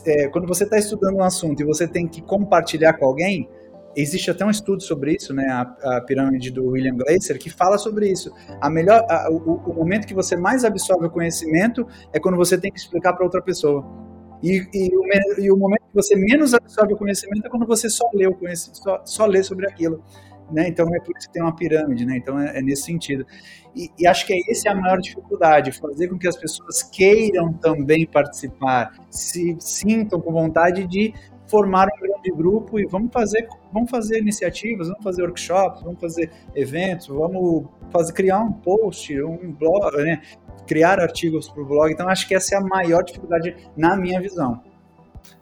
é, 0.06 0.28
quando 0.28 0.48
você 0.48 0.64
está 0.64 0.78
estudando 0.78 1.16
um 1.16 1.24
assunto 1.24 1.62
e 1.62 1.66
você 1.66 1.88
tem 1.88 2.08
que 2.08 2.22
compartilhar 2.22 2.94
com 2.94 3.06
alguém, 3.06 3.50
existe 3.96 4.30
até 4.30 4.46
um 4.46 4.50
estudo 4.50 4.82
sobre 4.82 5.16
isso, 5.16 5.34
né, 5.34 5.46
a, 5.50 5.98
a, 5.98 6.02
pirâmide 6.02 6.52
do 6.52 6.66
William 6.68 6.96
Glaser, 6.96 7.40
que 7.40 7.50
fala 7.50 7.78
sobre 7.78 8.10
isso. 8.10 8.32
A 8.62 8.70
melhor, 8.70 9.06
a, 9.10 9.30
o, 9.32 9.38
o, 9.38 9.74
momento 9.74 10.06
que 10.06 10.14
você 10.14 10.36
mais 10.36 10.64
absorve 10.66 11.06
o 11.06 11.10
conhecimento 11.10 11.88
é 12.12 12.20
quando 12.20 12.38
você 12.38 12.58
tem 12.58 12.72
que 12.72 12.80
explicar 12.80 13.14
para 13.14 13.24
outra 13.24 13.42
pessoa. 13.42 13.86
E, 14.44 14.68
e, 14.74 14.96
o, 14.96 15.42
e, 15.42 15.52
o, 15.52 15.58
momento 15.58 15.82
que 15.82 15.96
você 15.96 16.16
menos 16.16 16.54
absorve 16.54 16.94
o 16.94 16.98
conhecimento 16.98 17.46
é 17.46 17.50
quando 17.50 17.66
você 17.66 17.90
só 17.90 18.10
lê, 18.14 18.28
o 18.28 18.38
só, 18.56 19.02
só 19.06 19.26
lê 19.26 19.42
sobre 19.42 19.68
aquilo. 19.68 20.04
Né? 20.52 20.68
Então 20.68 20.86
é 20.94 21.00
por 21.00 21.16
isso 21.18 21.28
que 21.28 21.34
tem 21.34 21.42
uma 21.42 21.56
pirâmide, 21.56 22.06
né? 22.06 22.18
Então 22.18 22.40
é, 22.40 22.60
é 22.60 22.62
nesse 22.62 22.84
sentido. 22.84 23.26
E, 23.76 23.90
e, 23.98 24.08
acho 24.08 24.26
que 24.28 24.34
é 24.34 24.38
essa 24.52 24.70
é 24.70 24.72
a 24.72 24.76
maior 24.76 25.00
dificuldade, 25.00 25.72
fazer 25.72 26.08
com 26.08 26.18
que 26.18 26.28
as 26.28 26.38
pessoas 26.38 26.84
queiram 26.84 27.52
também 27.54 28.06
participar, 28.06 28.92
se 29.10 29.58
sintam 29.60 30.22
com 30.22 30.32
vontade 30.32 30.86
de 30.86 31.14
formar 31.48 31.88
um 31.88 32.00
grande 32.00 32.32
grupo 32.32 32.80
e 32.80 32.86
vamos 32.86 33.12
fazer, 33.12 33.48
vamos 33.72 33.90
fazer 33.90 34.20
iniciativas, 34.20 34.88
vamos 34.88 35.04
fazer 35.04 35.24
workshops, 35.24 35.84
vamos 35.84 36.00
fazer 36.00 36.32
eventos, 36.56 37.08
vamos 37.08 37.66
fazer 37.92 38.14
criar 38.14 38.40
um 38.40 38.52
post, 38.52 39.22
um 39.22 39.52
blog, 39.52 39.96
né? 39.98 40.22
criar 40.66 41.00
artigos 41.00 41.48
para 41.48 41.62
o 41.62 41.66
blog. 41.66 41.92
Então 41.92 42.08
acho 42.10 42.28
que 42.28 42.36
essa 42.36 42.56
é 42.56 42.58
a 42.58 42.62
maior 42.62 43.04
dificuldade 43.04 43.56
na 43.78 43.96
minha 43.96 44.20
visão. 44.20 44.62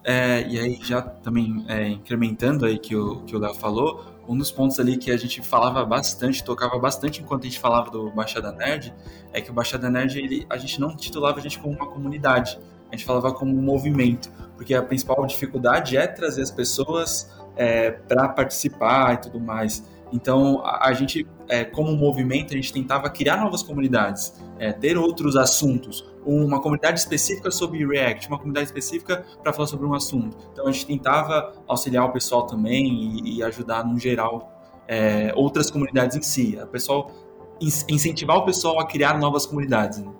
É, 0.03 0.45
e 0.47 0.59
aí 0.59 0.79
já 0.81 1.01
também 1.01 1.65
é, 1.67 1.87
incrementando 1.89 2.65
aí 2.65 2.77
que 2.77 2.95
o 2.95 3.21
que 3.21 3.35
o 3.35 3.39
Léo 3.39 3.53
falou, 3.53 4.03
um 4.27 4.37
dos 4.37 4.51
pontos 4.51 4.79
ali 4.79 4.97
que 4.97 5.11
a 5.11 5.17
gente 5.17 5.41
falava 5.41 5.85
bastante, 5.85 6.43
tocava 6.43 6.77
bastante 6.79 7.21
enquanto 7.21 7.43
a 7.43 7.45
gente 7.47 7.59
falava 7.59 7.89
do 7.89 8.09
Baixada 8.11 8.51
Nerd, 8.51 8.93
é 9.33 9.41
que 9.41 9.49
o 9.49 9.53
Baixada 9.53 9.89
Nerd 9.89 10.17
ele, 10.17 10.45
a 10.49 10.57
gente 10.57 10.79
não 10.79 10.95
titulava 10.95 11.39
a 11.39 11.41
gente 11.41 11.59
como 11.59 11.75
uma 11.75 11.87
comunidade, 11.87 12.57
a 12.93 12.95
gente 12.95 13.05
falava 13.05 13.33
como 13.33 13.51
movimento, 13.59 14.31
porque 14.55 14.75
a 14.75 14.83
principal 14.83 15.25
dificuldade 15.25 15.97
é 15.97 16.05
trazer 16.05 16.43
as 16.43 16.51
pessoas 16.51 17.35
é, 17.55 17.89
para 17.89 18.29
participar 18.29 19.15
e 19.15 19.17
tudo 19.17 19.39
mais. 19.39 19.83
Então, 20.11 20.61
a, 20.63 20.89
a 20.89 20.93
gente, 20.93 21.27
é, 21.49 21.65
como 21.65 21.91
movimento, 21.95 22.53
a 22.53 22.55
gente 22.55 22.71
tentava 22.71 23.09
criar 23.09 23.37
novas 23.37 23.63
comunidades, 23.63 24.39
é, 24.59 24.71
ter 24.71 24.95
outros 24.95 25.35
assuntos, 25.35 26.07
uma 26.23 26.61
comunidade 26.61 26.99
específica 26.99 27.49
sobre 27.49 27.83
React, 27.83 28.27
uma 28.27 28.37
comunidade 28.37 28.67
específica 28.67 29.25
para 29.41 29.51
falar 29.51 29.67
sobre 29.67 29.87
um 29.87 29.95
assunto. 29.95 30.37
Então, 30.53 30.67
a 30.67 30.71
gente 30.71 30.85
tentava 30.85 31.51
auxiliar 31.67 32.05
o 32.05 32.11
pessoal 32.11 32.45
também 32.45 32.85
e, 32.93 33.37
e 33.37 33.43
ajudar, 33.43 33.83
no 33.83 33.97
geral, 33.97 34.53
é, 34.87 35.33
outras 35.35 35.71
comunidades 35.71 36.15
em 36.15 36.21
si. 36.21 36.59
O 36.61 36.67
pessoal 36.67 37.11
incentivar 37.59 38.37
o 38.37 38.45
pessoal 38.45 38.79
a 38.79 38.85
criar 38.85 39.17
novas 39.17 39.47
comunidades. 39.47 39.97
Né? 39.97 40.11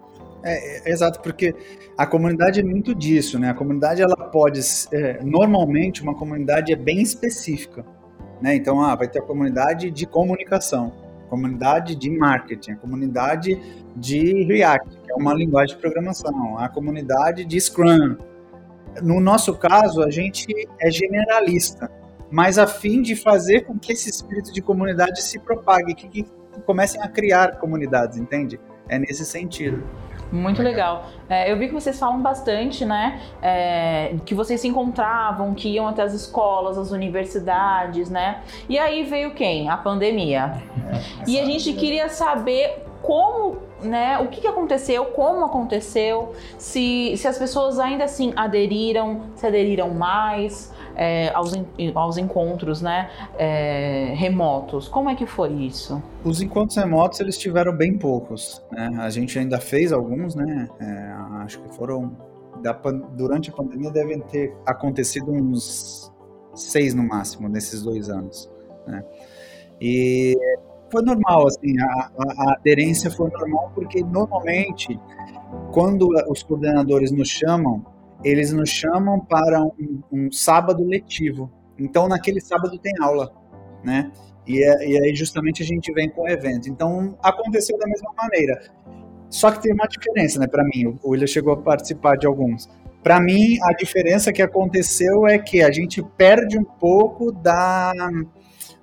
É, 0.44 0.90
é, 0.90 0.92
exato, 0.92 1.22
porque 1.22 1.56
a 1.98 2.06
comunidade 2.06 2.60
é 2.60 2.64
muito 2.64 2.94
disso, 2.94 3.40
né? 3.40 3.50
A 3.50 3.54
comunidade 3.54 4.02
ela 4.02 4.16
pode, 4.16 4.60
é, 4.92 5.24
normalmente, 5.24 6.04
uma 6.04 6.14
comunidade 6.14 6.74
é 6.74 6.76
bem 6.76 7.02
específica, 7.02 7.86
né? 8.42 8.54
Então, 8.54 8.82
ah, 8.82 8.94
vai 8.94 9.08
ter 9.08 9.20
a 9.20 9.22
comunidade 9.22 9.90
de 9.90 10.06
comunicação, 10.06 10.92
comunidade 11.30 11.96
de 11.96 12.10
marketing, 12.10 12.72
a 12.72 12.76
comunidade 12.76 13.58
de 13.96 14.44
React, 14.44 14.90
que 14.90 15.12
é 15.12 15.16
uma 15.16 15.34
linguagem 15.34 15.76
de 15.76 15.82
programação, 15.82 16.58
a 16.58 16.68
comunidade 16.68 17.46
de 17.46 17.60
Scrum. 17.60 18.18
No 19.02 19.22
nosso 19.22 19.56
caso, 19.56 20.04
a 20.04 20.12
gente 20.12 20.46
é 20.80 20.92
generalista, 20.92 21.90
mas 22.30 22.58
a 22.58 22.68
fim 22.68 23.02
de 23.02 23.16
fazer 23.16 23.62
com 23.62 23.80
que 23.80 23.94
esse 23.94 24.10
espírito 24.10 24.52
de 24.52 24.62
comunidade 24.62 25.24
se 25.24 25.40
propague, 25.40 25.96
que, 25.96 26.10
que 26.10 26.28
comecem 26.66 27.02
a 27.02 27.08
criar 27.08 27.60
comunidades, 27.60 28.18
entende? 28.18 28.60
É 28.90 29.00
nesse 29.00 29.26
sentido. 29.26 29.82
Muito 30.34 30.64
legal. 30.64 31.06
É, 31.30 31.52
eu 31.52 31.58
vi 31.60 31.68
que 31.68 31.74
vocês 31.76 32.00
falam 32.00 32.20
bastante, 32.20 32.84
né? 32.84 33.22
É, 33.40 34.16
que 34.26 34.34
vocês 34.34 34.60
se 34.60 34.68
encontravam, 34.68 35.54
que 35.54 35.70
iam 35.70 35.88
até 35.88 36.02
as 36.02 36.12
escolas, 36.12 36.76
as 36.76 36.90
universidades, 36.90 38.10
né? 38.10 38.42
E 38.68 38.80
aí 38.80 39.04
veio 39.04 39.36
quem? 39.36 39.70
A 39.70 39.78
pandemia. 39.78 40.56
É, 40.92 41.00
e 41.30 41.40
a 41.40 41.46
gente 41.46 41.72
queria 41.74 42.10
saber 42.10 42.84
como, 43.04 43.58
né? 43.82 44.18
O 44.20 44.30
que, 44.30 44.42
que 44.42 44.48
aconteceu, 44.48 45.06
como 45.08 45.46
aconteceu, 45.46 46.34
se, 46.58 47.16
se 47.18 47.28
as 47.28 47.38
pessoas 47.38 47.78
ainda 47.78 48.06
assim 48.06 48.34
aderiram, 48.36 49.24
se 49.36 49.46
aderiram 49.46 49.90
mais 49.90 50.74
é, 50.96 51.30
aos, 51.34 51.54
aos 51.94 52.18
encontros 52.18 52.82
né, 52.82 53.10
é, 53.38 54.14
remotos. 54.16 54.88
Como 54.88 55.10
é 55.10 55.16
que 55.16 55.26
foi 55.26 55.52
isso? 55.52 56.02
Os 56.24 56.42
encontros 56.42 56.78
remotos 56.78 57.20
eles 57.20 57.38
tiveram 57.38 57.76
bem 57.76 57.98
poucos. 57.98 58.64
Né? 58.72 58.90
A 59.00 59.10
gente 59.10 59.38
ainda 59.38 59.60
fez 59.60 59.92
alguns, 59.92 60.34
né? 60.34 60.70
É, 60.80 61.14
acho 61.44 61.62
que 61.62 61.76
foram 61.76 62.16
da, 62.62 62.72
durante 62.72 63.50
a 63.50 63.54
pandemia 63.54 63.92
devem 63.92 64.20
ter 64.20 64.56
acontecido 64.66 65.30
uns 65.30 66.12
seis 66.56 66.94
no 66.94 67.04
máximo 67.04 67.50
nesses 67.50 67.84
dois 67.84 68.10
anos. 68.10 68.50
Né? 68.88 69.04
E 69.82 70.38
foi 70.94 71.02
normal, 71.02 71.48
assim, 71.48 71.78
a, 71.80 72.12
a, 72.18 72.54
aderência 72.54 73.12
foi 73.12 73.30
normal 73.30 73.72
porque 73.76 74.02
normalmente 74.04 75.00
quando 75.72 76.08
os 76.30 76.42
coordenadores 76.44 77.12
nos 77.12 77.28
chamam 77.28 77.86
eles 78.24 78.54
nos 78.54 78.70
chamam 78.70 79.20
para 79.20 79.62
um, 79.62 80.02
um 80.12 80.32
sábado 80.32 80.84
letivo. 80.84 81.52
Então, 81.78 82.08
naquele 82.08 82.40
sábado 82.40 82.78
tem 82.78 82.94
aula, 83.02 83.32
né? 83.84 84.12
E, 84.48 84.64
é, 84.64 84.88
e, 84.88 85.00
aí, 85.00 85.16
justamente, 85.16 85.62
a 85.62 85.66
gente 85.66 85.92
vem 85.92 86.10
com 86.10 86.24
o 86.24 86.28
evento. 86.28 86.70
Então, 86.70 87.18
aconteceu 87.22 87.78
da 87.78 87.86
mesma 87.86 88.12
maneira. 88.16 88.62
Só 89.30 89.52
que 89.52 89.62
tem 89.62 89.74
uma 89.74 89.88
diferença, 89.88 90.40
né, 90.40 90.48
para 90.48 90.64
mim. 90.64 90.98
O 91.04 91.10
William 91.10 91.28
chegou 91.28 91.54
a 91.54 91.58
participar 91.58 92.16
de 92.18 92.26
alguns. 92.26 92.70
Para 93.02 93.20
mim, 93.20 93.58
a 93.64 93.74
diferença 93.74 94.32
que 94.32 94.42
aconteceu 94.42 95.28
é 95.28 95.38
que 95.38 95.62
a 95.62 95.72
gente 95.72 96.02
perde 96.18 96.58
um 96.58 96.64
pouco 96.64 97.32
da 97.32 97.92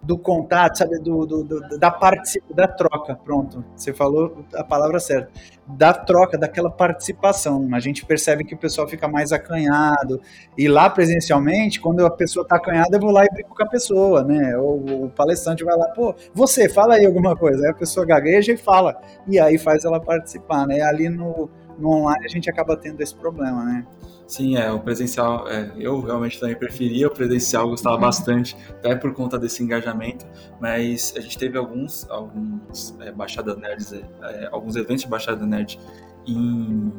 do 0.02 0.16
contato, 0.16 0.78
sabe, 0.78 0.98
do, 0.98 1.26
do, 1.26 1.44
do, 1.44 1.78
da 1.78 1.90
parte 1.90 2.42
da 2.54 2.66
troca, 2.66 3.14
pronto, 3.16 3.62
você 3.76 3.92
falou 3.92 4.44
a 4.54 4.64
palavra 4.64 4.98
certa, 4.98 5.30
da 5.66 5.92
troca, 5.92 6.38
daquela 6.38 6.70
participação. 6.70 7.68
A 7.72 7.80
gente 7.80 8.04
percebe 8.04 8.44
que 8.44 8.54
o 8.54 8.58
pessoal 8.58 8.88
fica 8.88 9.06
mais 9.06 9.32
acanhado. 9.32 10.20
E 10.56 10.66
lá 10.68 10.88
presencialmente, 10.88 11.80
quando 11.80 12.04
a 12.04 12.10
pessoa 12.10 12.42
está 12.42 12.56
acanhada, 12.56 12.96
eu 12.96 13.00
vou 13.00 13.10
lá 13.10 13.24
e 13.24 13.28
brinco 13.28 13.54
com 13.54 13.62
a 13.62 13.66
pessoa, 13.66 14.24
né? 14.24 14.56
Ou 14.56 15.04
o 15.04 15.10
palestrante 15.10 15.64
vai 15.64 15.76
lá, 15.76 15.86
pô, 15.88 16.14
você, 16.34 16.68
fala 16.68 16.94
aí 16.94 17.06
alguma 17.06 17.36
coisa. 17.36 17.64
Aí 17.64 17.70
a 17.70 17.74
pessoa 17.74 18.06
gagueja 18.06 18.52
e 18.52 18.56
fala. 18.56 19.00
E 19.28 19.38
aí 19.38 19.58
faz 19.58 19.84
ela 19.84 20.00
participar, 20.00 20.66
né? 20.66 20.80
Ali 20.82 21.08
no, 21.08 21.48
no 21.78 21.90
online 21.90 22.24
a 22.24 22.28
gente 22.28 22.48
acaba 22.48 22.76
tendo 22.76 23.00
esse 23.00 23.14
problema, 23.14 23.64
né? 23.64 23.86
Sim, 24.30 24.56
é, 24.56 24.70
o 24.70 24.78
presencial, 24.78 25.48
é, 25.48 25.72
eu 25.76 26.00
realmente 26.00 26.38
também 26.38 26.54
preferia 26.54 27.08
o 27.08 27.10
presencial, 27.10 27.68
gostava 27.68 27.96
uhum. 27.96 28.02
bastante, 28.02 28.56
até 28.68 28.94
por 28.94 29.12
conta 29.12 29.36
desse 29.36 29.60
engajamento, 29.60 30.24
mas 30.60 31.12
a 31.16 31.20
gente 31.20 31.36
teve 31.36 31.58
alguns, 31.58 32.08
alguns 32.08 32.96
é, 33.00 33.10
Baixada 33.10 33.56
Nerds, 33.56 33.92
é, 33.92 34.04
é 34.22 34.48
alguns 34.52 34.76
eventos 34.76 35.02
de 35.02 35.08
Baixada 35.08 35.44
Nerd 35.44 35.80
em, 36.28 36.92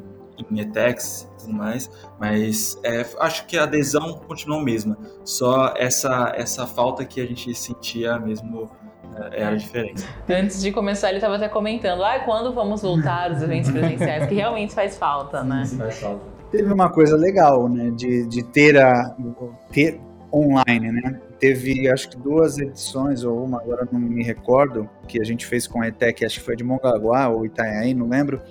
em 0.51 0.59
ETEX 0.59 1.21
e 1.21 1.45
tudo 1.45 1.53
mais, 1.53 1.89
mas 2.19 2.77
é, 2.83 3.05
acho 3.21 3.45
que 3.47 3.57
a 3.57 3.63
adesão 3.63 4.15
continuou 4.27 4.59
a 4.59 4.65
mesma, 4.65 4.97
só 5.23 5.73
essa, 5.77 6.33
essa 6.35 6.67
falta 6.67 7.05
que 7.05 7.21
a 7.21 7.25
gente 7.25 7.55
sentia 7.55 8.19
mesmo 8.19 8.69
é 9.31 9.45
a 9.45 9.55
diferença. 9.55 10.05
Antes 10.29 10.61
de 10.61 10.69
começar, 10.69 11.07
ele 11.07 11.19
estava 11.19 11.37
até 11.37 11.47
comentando, 11.47 12.03
ah, 12.03 12.19
quando 12.19 12.53
vamos 12.53 12.81
voltar 12.81 13.31
aos 13.31 13.41
eventos 13.41 13.71
presenciais, 13.71 14.27
que 14.27 14.35
realmente 14.35 14.73
faz 14.73 14.97
falta, 14.97 15.43
né? 15.45 15.63
Sim, 15.63 15.77
faz 15.77 15.99
falta 15.99 16.40
teve 16.51 16.71
uma 16.71 16.89
coisa 16.89 17.15
legal, 17.15 17.69
né, 17.69 17.91
de, 17.91 18.27
de 18.27 18.43
ter 18.43 18.77
a 18.77 19.15
ter 19.71 19.99
online, 20.31 20.91
né? 20.91 21.19
Teve 21.39 21.89
acho 21.89 22.09
que 22.09 22.17
duas 22.17 22.57
edições 22.57 23.23
ou 23.23 23.43
uma, 23.43 23.59
agora 23.59 23.87
não 23.91 23.99
me 23.99 24.23
recordo, 24.23 24.89
que 25.07 25.19
a 25.19 25.23
gente 25.23 25.45
fez 25.45 25.67
com 25.67 25.81
a 25.81 25.87
ETEC, 25.87 26.23
acho 26.23 26.39
que 26.39 26.45
foi 26.45 26.55
de 26.55 26.63
Mongaguá 26.63 27.27
ou 27.29 27.45
Itanhaém, 27.45 27.93
não 27.93 28.07
lembro, 28.07 28.41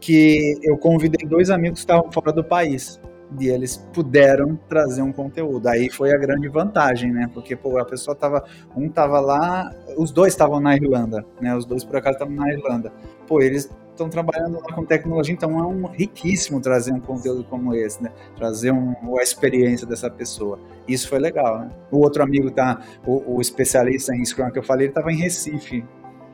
que 0.00 0.58
eu 0.62 0.76
convidei 0.78 1.28
dois 1.28 1.50
amigos 1.50 1.80
que 1.80 1.84
estavam 1.84 2.10
fora 2.10 2.32
do 2.32 2.42
país 2.42 3.00
e 3.38 3.48
eles 3.48 3.76
puderam 3.92 4.58
trazer 4.68 5.02
um 5.02 5.12
conteúdo. 5.12 5.68
Aí 5.68 5.90
foi 5.90 6.12
a 6.12 6.16
grande 6.16 6.48
vantagem, 6.48 7.12
né? 7.12 7.30
Porque 7.32 7.54
pô, 7.54 7.78
a 7.78 7.84
pessoa 7.84 8.16
tava, 8.16 8.44
um 8.74 8.88
tava 8.88 9.20
lá, 9.20 9.70
os 9.96 10.10
dois 10.10 10.32
estavam 10.32 10.60
na 10.60 10.74
Irlanda, 10.74 11.24
né? 11.40 11.54
Os 11.54 11.66
dois 11.66 11.84
por 11.84 11.96
acaso 11.96 12.14
estavam 12.14 12.34
na 12.34 12.50
Irlanda. 12.52 12.92
Pô, 13.26 13.42
eles 13.42 13.70
estão 13.98 14.08
trabalhando 14.08 14.60
lá 14.60 14.74
com 14.74 14.84
tecnologia, 14.84 15.34
então 15.34 15.58
é 15.58 15.66
um 15.66 15.86
riquíssimo 15.86 16.60
trazer 16.60 16.92
um 16.92 17.00
conteúdo 17.00 17.42
como 17.44 17.74
esse, 17.74 18.02
né? 18.02 18.12
Trazer 18.36 18.70
um, 18.70 18.94
a 19.18 19.22
experiência 19.22 19.86
dessa 19.86 20.08
pessoa. 20.08 20.58
Isso 20.86 21.08
foi 21.08 21.18
legal, 21.18 21.58
né? 21.58 21.70
O 21.90 21.98
outro 21.98 22.22
amigo 22.22 22.50
tá, 22.50 22.80
o, 23.04 23.36
o 23.36 23.40
especialista 23.40 24.14
em 24.14 24.24
Scrum 24.24 24.50
que 24.50 24.58
eu 24.58 24.62
falei, 24.62 24.86
ele 24.86 24.92
estava 24.92 25.12
em 25.12 25.16
Recife. 25.16 25.84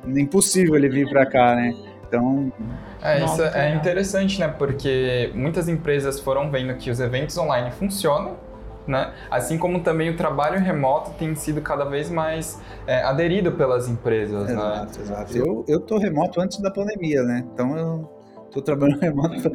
Impossível 0.06 0.76
ele 0.76 0.88
vir 0.88 1.08
para 1.08 1.24
cá, 1.24 1.54
né? 1.56 1.74
Então. 2.06 2.52
É, 3.02 3.24
isso 3.24 3.42
é 3.42 3.74
interessante, 3.74 4.38
né? 4.38 4.48
Porque 4.48 5.30
muitas 5.34 5.68
empresas 5.68 6.20
foram 6.20 6.50
vendo 6.50 6.74
que 6.74 6.90
os 6.90 7.00
eventos 7.00 7.36
online 7.38 7.70
funcionam 7.72 8.36
né? 8.86 9.12
Assim 9.30 9.58
como 9.58 9.80
também 9.80 10.10
o 10.10 10.16
trabalho 10.16 10.60
remoto 10.60 11.12
tem 11.12 11.34
sido 11.34 11.60
cada 11.60 11.84
vez 11.84 12.10
mais 12.10 12.60
é, 12.86 13.02
aderido 13.02 13.52
pelas 13.52 13.88
empresas. 13.88 14.46
Né? 14.46 14.52
Exato, 14.52 14.98
né? 14.98 15.04
exato. 15.04 15.38
Eu, 15.38 15.64
eu 15.66 15.80
tô 15.80 15.98
remoto 15.98 16.40
antes 16.40 16.58
da 16.60 16.70
pandemia, 16.70 17.22
né? 17.22 17.44
Então 17.52 17.76
eu 17.76 18.10
tô 18.50 18.62
trabalhando 18.62 19.00
remoto. 19.02 19.50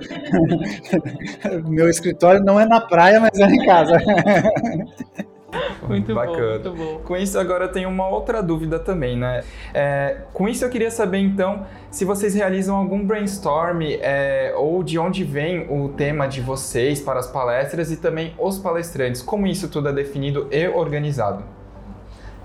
Meu 1.70 1.90
escritório 1.90 2.44
não 2.44 2.60
é 2.60 2.66
na 2.66 2.82
praia, 2.82 3.20
mas 3.20 3.40
é 3.40 3.46
em 3.46 3.66
casa. 3.66 3.98
Muito 5.88 6.14
Bacana. 6.14 6.60
bom, 6.60 6.70
muito 6.70 6.76
bom. 6.76 7.00
Com 7.00 7.16
isso, 7.16 7.40
agora 7.40 7.66
eu 7.66 7.72
tenho 7.72 7.90
uma 7.90 8.08
outra 8.08 8.42
dúvida 8.44 8.78
também, 8.78 9.18
né? 9.18 9.44
É, 9.74 10.22
com 10.34 10.48
isso, 10.48 10.64
eu 10.64 10.70
queria 10.70 10.92
saber, 10.92 11.18
então, 11.18 11.66
se 11.90 12.06
vocês 12.06 12.36
realizam 12.36 12.76
algum 12.76 13.06
brainstorm 13.06 13.82
é, 13.82 14.54
ou 14.56 14.84
de 14.84 15.00
onde 15.00 15.24
vem 15.24 15.66
o 15.70 15.90
tema 15.90 16.28
de 16.28 16.42
vocês 16.42 17.02
para 17.02 17.20
as 17.20 17.28
palestras 17.28 17.92
e 17.92 17.98
também 17.98 18.36
os 18.38 18.60
palestrantes. 18.60 19.22
Como 19.22 19.48
isso 19.48 19.68
tudo 19.70 19.90
é 19.90 19.94
definido 19.94 20.48
e 20.52 20.68
organizado? 20.68 21.44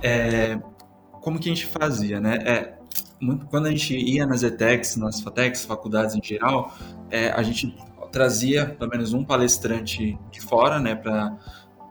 É, 0.03 0.59
como 1.21 1.39
que 1.39 1.51
a 1.51 1.55
gente 1.55 1.67
fazia, 1.67 2.21
né? 2.21 2.39
É, 2.45 2.75
muito, 3.21 3.47
quando 3.47 3.67
a 3.67 3.71
gente 3.71 3.97
ia 3.97 4.27
nas 4.27 4.43
ETECs, 4.43 4.97
nas 4.97 5.21
FATECs, 5.21 5.65
faculdades 5.65 6.15
em 6.15 6.23
geral, 6.23 6.73
é, 7.11 7.31
a 7.31 7.43
gente 7.43 7.77
trazia 8.13 8.67
pelo 8.67 8.91
menos 8.91 9.13
um 9.13 9.25
palestrante 9.25 10.19
de 10.31 10.41
fora, 10.41 10.79
né, 10.79 10.95
para 10.95 11.37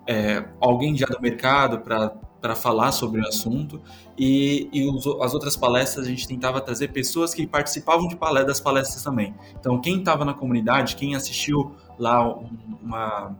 é, 0.07 0.43
alguém 0.59 0.95
já 0.95 1.05
do 1.05 1.21
mercado 1.21 1.79
para 1.79 2.55
falar 2.55 2.91
sobre 2.91 3.21
o 3.21 3.27
assunto 3.27 3.81
e, 4.17 4.69
e 4.73 4.89
os, 4.89 5.07
as 5.21 5.33
outras 5.33 5.55
palestras 5.55 6.05
a 6.05 6.09
gente 6.09 6.27
tentava 6.27 6.59
trazer 6.59 6.89
pessoas 6.89 7.33
que 7.33 7.47
participavam 7.47 8.07
de 8.07 8.15
palestras, 8.15 8.47
das 8.47 8.59
palestras 8.59 9.03
também. 9.03 9.33
Então 9.57 9.79
quem 9.79 9.99
estava 9.99 10.25
na 10.25 10.33
comunidade, 10.33 10.95
quem 10.95 11.15
assistiu 11.15 11.73
lá 11.97 12.27
uma, 12.81 13.35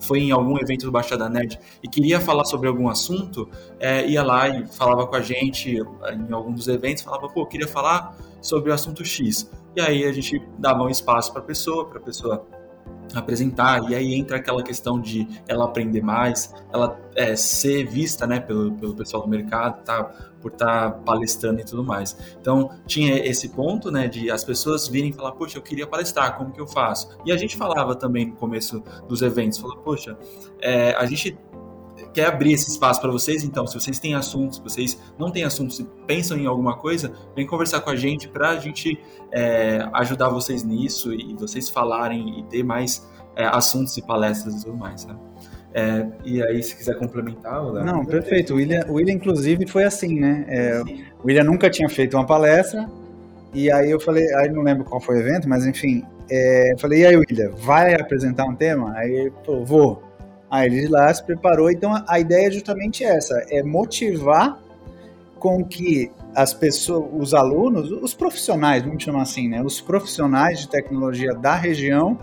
foi 0.00 0.20
em 0.20 0.30
algum 0.30 0.58
evento 0.58 0.86
do 0.86 0.92
Baixada 0.92 1.28
Nerd 1.28 1.58
e 1.82 1.88
queria 1.88 2.20
falar 2.20 2.44
sobre 2.44 2.68
algum 2.68 2.88
assunto, 2.88 3.48
é, 3.78 4.08
ia 4.08 4.22
lá 4.22 4.48
e 4.48 4.66
falava 4.68 5.06
com 5.06 5.16
a 5.16 5.20
gente 5.20 5.76
em 5.76 6.32
algum 6.32 6.52
dos 6.52 6.68
eventos, 6.68 7.02
falava, 7.02 7.28
pô, 7.28 7.44
queria 7.46 7.68
falar 7.68 8.16
sobre 8.40 8.70
o 8.70 8.74
assunto 8.74 9.04
X. 9.04 9.50
E 9.76 9.80
aí 9.80 10.04
a 10.04 10.12
gente 10.12 10.42
dava 10.58 10.82
um 10.82 10.88
espaço 10.88 11.32
para 11.32 11.42
a 11.42 11.44
pessoa, 11.44 11.86
para 11.86 11.98
a 11.98 12.02
pessoa 12.02 12.46
apresentar, 13.18 13.90
e 13.90 13.94
aí 13.94 14.14
entra 14.14 14.36
aquela 14.36 14.62
questão 14.62 15.00
de 15.00 15.26
ela 15.48 15.64
aprender 15.64 16.02
mais, 16.02 16.54
ela 16.72 16.98
é, 17.14 17.34
ser 17.36 17.86
vista 17.86 18.26
né, 18.26 18.40
pelo, 18.40 18.72
pelo 18.72 18.94
pessoal 18.94 19.22
do 19.22 19.28
mercado, 19.28 19.82
tá, 19.84 20.04
por 20.40 20.52
estar 20.52 20.90
tá 20.92 20.98
palestrando 20.98 21.60
e 21.60 21.64
tudo 21.64 21.84
mais. 21.84 22.16
Então, 22.40 22.70
tinha 22.86 23.18
esse 23.18 23.48
ponto 23.48 23.90
né, 23.90 24.08
de 24.08 24.30
as 24.30 24.44
pessoas 24.44 24.88
virem 24.88 25.12
falar, 25.12 25.32
poxa, 25.32 25.58
eu 25.58 25.62
queria 25.62 25.86
palestrar, 25.86 26.36
como 26.36 26.52
que 26.52 26.60
eu 26.60 26.66
faço? 26.66 27.18
E 27.24 27.32
a 27.32 27.36
gente 27.36 27.56
falava 27.56 27.94
também 27.94 28.26
no 28.26 28.36
começo 28.36 28.82
dos 29.08 29.22
eventos, 29.22 29.58
falou, 29.58 29.78
poxa, 29.78 30.16
é, 30.60 30.92
a 30.92 31.04
gente 31.06 31.36
quer 32.12 32.26
abrir 32.26 32.52
esse 32.52 32.70
espaço 32.70 33.00
para 33.00 33.10
vocês, 33.10 33.44
então, 33.44 33.66
se 33.66 33.74
vocês 33.74 33.98
têm 33.98 34.14
assuntos, 34.14 34.56
se 34.56 34.62
vocês 34.62 35.00
não 35.18 35.30
têm 35.30 35.44
assuntos, 35.44 35.76
se 35.76 35.84
pensam 36.06 36.36
em 36.36 36.46
alguma 36.46 36.76
coisa, 36.76 37.12
vem 37.34 37.46
conversar 37.46 37.80
com 37.80 37.90
a 37.90 37.96
gente 37.96 38.28
para 38.28 38.50
a 38.50 38.56
gente 38.58 38.98
é, 39.32 39.88
ajudar 39.94 40.28
vocês 40.28 40.62
nisso 40.64 41.12
e 41.12 41.34
vocês 41.34 41.68
falarem 41.68 42.40
e 42.40 42.42
ter 42.44 42.62
mais 42.62 43.08
é, 43.36 43.44
assuntos 43.46 43.96
e 43.96 44.02
palestras 44.02 44.54
e 44.54 44.64
tudo 44.64 44.76
mais, 44.76 45.06
né? 45.06 45.16
É, 45.72 46.06
e 46.24 46.42
aí, 46.42 46.62
se 46.62 46.76
quiser 46.76 46.98
complementar, 46.98 47.64
Léo. 47.64 47.84
Não, 47.84 48.04
perfeito. 48.04 48.54
O 48.54 48.56
William, 48.56 48.84
o 48.88 48.94
William, 48.94 49.14
inclusive, 49.14 49.66
foi 49.68 49.84
assim, 49.84 50.18
né? 50.18 50.44
É, 50.48 50.82
o 51.22 51.26
William 51.26 51.44
nunca 51.44 51.70
tinha 51.70 51.88
feito 51.88 52.16
uma 52.16 52.26
palestra, 52.26 52.90
e 53.54 53.70
aí 53.70 53.90
eu 53.90 54.00
falei, 54.00 54.32
aí 54.34 54.48
não 54.48 54.62
lembro 54.62 54.84
qual 54.84 55.00
foi 55.00 55.16
o 55.16 55.20
evento, 55.20 55.48
mas 55.48 55.64
enfim, 55.66 56.04
é, 56.30 56.72
eu 56.72 56.78
falei, 56.78 57.00
e 57.00 57.06
aí, 57.06 57.16
William, 57.16 57.50
vai 57.56 57.94
apresentar 57.94 58.44
um 58.44 58.54
tema? 58.54 58.92
Aí 58.96 59.10
ele 59.10 59.32
falou, 59.44 59.64
vou. 59.64 60.09
Aí 60.50 60.66
ele 60.66 60.88
lá 60.88 61.12
se 61.14 61.24
preparou. 61.24 61.70
Então 61.70 61.92
a 62.06 62.18
ideia 62.18 62.48
é 62.48 62.50
justamente 62.50 63.04
essa: 63.04 63.34
é 63.50 63.62
motivar 63.62 64.58
com 65.38 65.64
que 65.64 66.10
as 66.34 66.52
pessoas, 66.52 67.08
os 67.12 67.34
alunos, 67.34 67.90
os 67.90 68.14
profissionais, 68.14 68.82
vamos 68.82 69.02
chamar 69.02 69.22
assim, 69.22 69.48
né? 69.48 69.62
Os 69.62 69.80
profissionais 69.80 70.60
de 70.60 70.68
tecnologia 70.68 71.32
da 71.34 71.54
região 71.54 72.18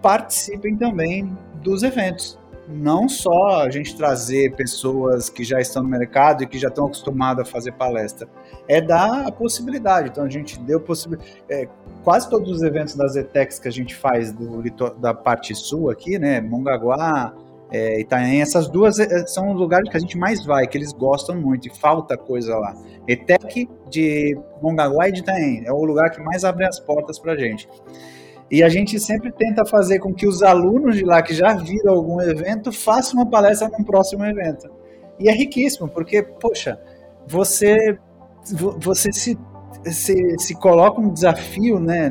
participem 0.00 0.76
também 0.76 1.36
dos 1.54 1.82
eventos. 1.82 2.38
Não 2.66 3.08
só 3.08 3.62
a 3.62 3.70
gente 3.70 3.96
trazer 3.96 4.54
pessoas 4.54 5.28
que 5.28 5.42
já 5.42 5.60
estão 5.60 5.82
no 5.82 5.88
mercado 5.88 6.44
e 6.44 6.46
que 6.46 6.58
já 6.58 6.68
estão 6.68 6.86
acostumadas 6.86 7.46
a 7.46 7.50
fazer 7.50 7.72
palestra, 7.72 8.28
é 8.68 8.80
dar 8.80 9.26
a 9.26 9.32
possibilidade. 9.32 10.10
Então 10.10 10.24
a 10.24 10.28
gente 10.28 10.58
deu 10.60 10.80
possibilidade. 10.80 11.42
É, 11.48 11.68
quase 12.02 12.28
todos 12.28 12.50
os 12.50 12.62
eventos 12.62 12.94
das 12.94 13.16
ETECs 13.16 13.58
que 13.58 13.68
a 13.68 13.72
gente 13.72 13.94
faz 13.94 14.32
do, 14.32 14.62
da 14.98 15.14
parte 15.14 15.54
sul 15.54 15.90
aqui, 15.90 16.18
né? 16.18 16.40
Mongaguá, 16.40 17.34
é, 17.70 18.00
Itanhaém, 18.00 18.42
essas 18.42 18.68
duas 18.68 18.98
é, 18.98 19.26
são 19.26 19.52
os 19.52 19.56
lugares 19.56 19.88
que 19.88 19.96
a 19.96 20.00
gente 20.00 20.18
mais 20.18 20.44
vai, 20.44 20.66
que 20.66 20.76
eles 20.76 20.92
gostam 20.92 21.36
muito 21.36 21.68
e 21.68 21.70
falta 21.70 22.16
coisa 22.16 22.56
lá. 22.56 22.74
ETEC 23.06 23.68
de 23.88 24.36
Mongaguá 24.60 25.08
e 25.08 25.12
de 25.12 25.20
Itanhaém 25.20 25.62
é 25.64 25.72
o 25.72 25.84
lugar 25.84 26.10
que 26.10 26.20
mais 26.20 26.44
abre 26.44 26.64
as 26.64 26.80
portas 26.80 27.18
para 27.18 27.36
gente. 27.36 27.68
E 28.50 28.64
a 28.64 28.68
gente 28.68 28.98
sempre 28.98 29.30
tenta 29.30 29.64
fazer 29.64 30.00
com 30.00 30.12
que 30.12 30.26
os 30.26 30.42
alunos 30.42 30.96
de 30.96 31.04
lá 31.04 31.22
que 31.22 31.32
já 31.32 31.54
viram 31.54 31.94
algum 31.94 32.20
evento 32.20 32.72
façam 32.72 33.20
uma 33.20 33.30
palestra 33.30 33.68
num 33.68 33.84
próximo 33.84 34.24
evento. 34.24 34.68
E 35.20 35.28
é 35.28 35.32
riquíssimo, 35.32 35.88
porque, 35.88 36.22
poxa, 36.22 36.80
você, 37.28 37.96
você 38.78 39.12
se 39.12 39.38
se, 39.86 40.38
se 40.38 40.54
coloca 40.54 41.00
um 41.00 41.12
desafio, 41.12 41.78
né? 41.78 42.10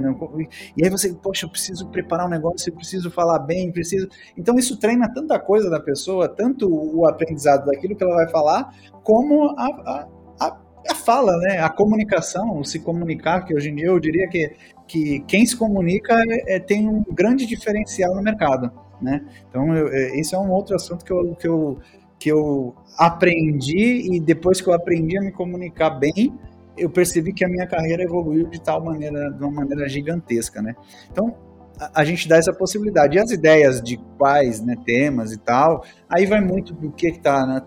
E 0.75 0.83
aí 0.83 0.89
você, 0.89 1.13
poxa, 1.13 1.45
eu 1.45 1.49
preciso 1.49 1.87
preparar 1.87 2.25
um 2.25 2.29
negócio, 2.29 2.69
eu 2.69 2.75
preciso 2.75 3.11
falar 3.11 3.39
bem, 3.39 3.71
preciso. 3.71 4.07
Então 4.37 4.57
isso 4.57 4.77
treina 4.77 5.11
tanta 5.13 5.39
coisa 5.39 5.69
da 5.69 5.79
pessoa, 5.79 6.27
tanto 6.27 6.67
o 6.69 7.07
aprendizado 7.07 7.65
daquilo 7.65 7.95
que 7.95 8.03
ela 8.03 8.15
vai 8.15 8.29
falar, 8.29 8.73
como 9.03 9.49
a, 9.57 10.07
a, 10.39 10.57
a, 10.89 10.95
fala, 10.95 11.37
né? 11.37 11.59
A 11.59 11.69
comunicação, 11.69 12.63
se 12.63 12.79
comunicar, 12.79 13.45
que 13.45 13.53
hoje 13.53 13.69
em 13.69 13.75
dia 13.75 13.87
eu 13.87 13.99
diria 13.99 14.27
que 14.27 14.55
que 14.89 15.19
quem 15.27 15.45
se 15.45 15.55
comunica 15.55 16.15
é, 16.27 16.55
é, 16.55 16.59
tem 16.59 16.89
um 16.89 17.03
grande 17.11 17.45
diferencial 17.45 18.15
no 18.15 18.23
mercado, 18.23 18.71
né? 18.99 19.23
Então, 19.47 19.73
eu, 19.75 19.87
é, 19.87 20.19
esse 20.19 20.33
é 20.33 20.37
um 20.37 20.51
outro 20.51 20.75
assunto 20.75 21.05
que 21.05 21.13
eu, 21.13 21.35
que, 21.35 21.47
eu, 21.47 21.79
que 22.17 22.29
eu 22.29 22.75
aprendi 22.97 24.15
e 24.15 24.19
depois 24.19 24.59
que 24.59 24.67
eu 24.67 24.73
aprendi 24.73 25.17
a 25.17 25.21
me 25.21 25.31
comunicar 25.31 25.91
bem, 25.91 26.33
eu 26.79 26.89
percebi 26.89 27.33
que 27.33 27.43
a 27.43 27.47
minha 27.47 27.67
carreira 27.67 28.03
evoluiu 28.03 28.47
de 28.47 28.61
tal 28.61 28.83
maneira, 28.83 29.31
de 29.31 29.43
uma 29.43 29.51
maneira 29.51 29.87
gigantesca, 29.87 30.61
né? 30.61 30.75
Então, 31.11 31.35
a, 31.79 32.01
a 32.01 32.03
gente 32.03 32.27
dá 32.27 32.37
essa 32.37 32.53
possibilidade. 32.53 33.17
E 33.17 33.19
as 33.19 33.31
ideias 33.31 33.81
de 33.81 33.97
quais 34.17 34.61
né, 34.61 34.75
temas 34.85 35.31
e 35.31 35.37
tal, 35.37 35.83
aí 36.09 36.25
vai 36.25 36.41
muito 36.41 36.73
do 36.73 36.91
que 36.91 37.07
está 37.07 37.45
na, 37.45 37.65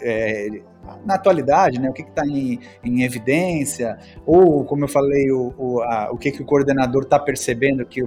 é, 0.00 0.62
na 1.04 1.14
atualidade, 1.14 1.80
né, 1.80 1.88
o 1.88 1.92
que 1.92 2.02
está 2.02 2.26
em, 2.26 2.58
em, 2.84 3.02
evidência, 3.02 3.98
ou, 4.26 4.64
como 4.64 4.84
eu 4.84 4.88
falei, 4.88 5.30
o, 5.30 5.54
o, 5.56 5.80
a, 5.82 6.10
o 6.10 6.18
que, 6.18 6.30
que 6.30 6.42
o 6.42 6.44
coordenador 6.44 7.02
está 7.02 7.18
percebendo 7.18 7.84
que 7.86 8.04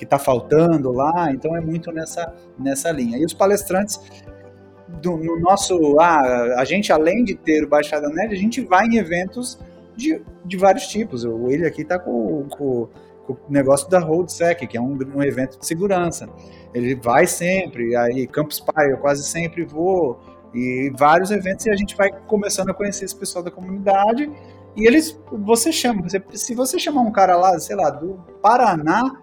está 0.00 0.18
faltando 0.18 0.92
lá, 0.92 1.30
então 1.30 1.56
é 1.56 1.60
muito 1.60 1.92
nessa, 1.92 2.34
nessa 2.58 2.90
linha. 2.90 3.18
E 3.18 3.24
os 3.24 3.32
palestrantes, 3.32 4.00
do, 5.00 5.16
no 5.16 5.38
nosso, 5.40 5.98
ah, 5.98 6.56
a 6.58 6.64
gente 6.64 6.92
além 6.92 7.24
de 7.24 7.34
ter 7.34 7.64
o 7.64 7.68
Baixada 7.68 8.08
Nerd, 8.08 8.32
a 8.32 8.38
gente 8.38 8.60
vai 8.60 8.86
em 8.86 8.96
eventos 8.96 9.58
de, 9.96 10.22
de 10.44 10.56
vários 10.56 10.86
tipos, 10.86 11.24
o 11.24 11.44
William 11.44 11.66
aqui 11.66 11.82
está 11.82 11.98
com, 11.98 12.46
com, 12.50 12.88
com, 13.26 13.32
o 13.32 13.38
negócio 13.48 13.88
da 13.88 13.98
RoadSec, 13.98 14.66
que 14.66 14.76
é 14.76 14.80
um, 14.80 14.98
um 15.14 15.22
evento 15.22 15.58
de 15.58 15.66
segurança, 15.66 16.28
ele 16.74 16.94
vai 16.94 17.26
sempre, 17.26 17.96
aí 17.96 18.26
Campus 18.26 18.60
Party 18.60 18.90
eu 18.90 18.98
quase 18.98 19.24
sempre 19.24 19.64
vou, 19.64 20.20
e 20.54 20.90
vários 20.96 21.30
eventos 21.30 21.66
e 21.66 21.70
a 21.70 21.76
gente 21.76 21.96
vai 21.96 22.10
começando 22.26 22.70
a 22.70 22.74
conhecer 22.74 23.04
esse 23.04 23.16
pessoal 23.16 23.44
da 23.44 23.50
comunidade 23.50 24.30
e 24.76 24.86
eles, 24.86 25.18
você 25.32 25.72
chama, 25.72 26.02
você, 26.02 26.22
se 26.32 26.54
você 26.54 26.78
chamar 26.78 27.00
um 27.00 27.10
cara 27.10 27.36
lá, 27.36 27.58
sei 27.58 27.74
lá, 27.74 27.88
do 27.88 28.14
Paraná 28.42 29.22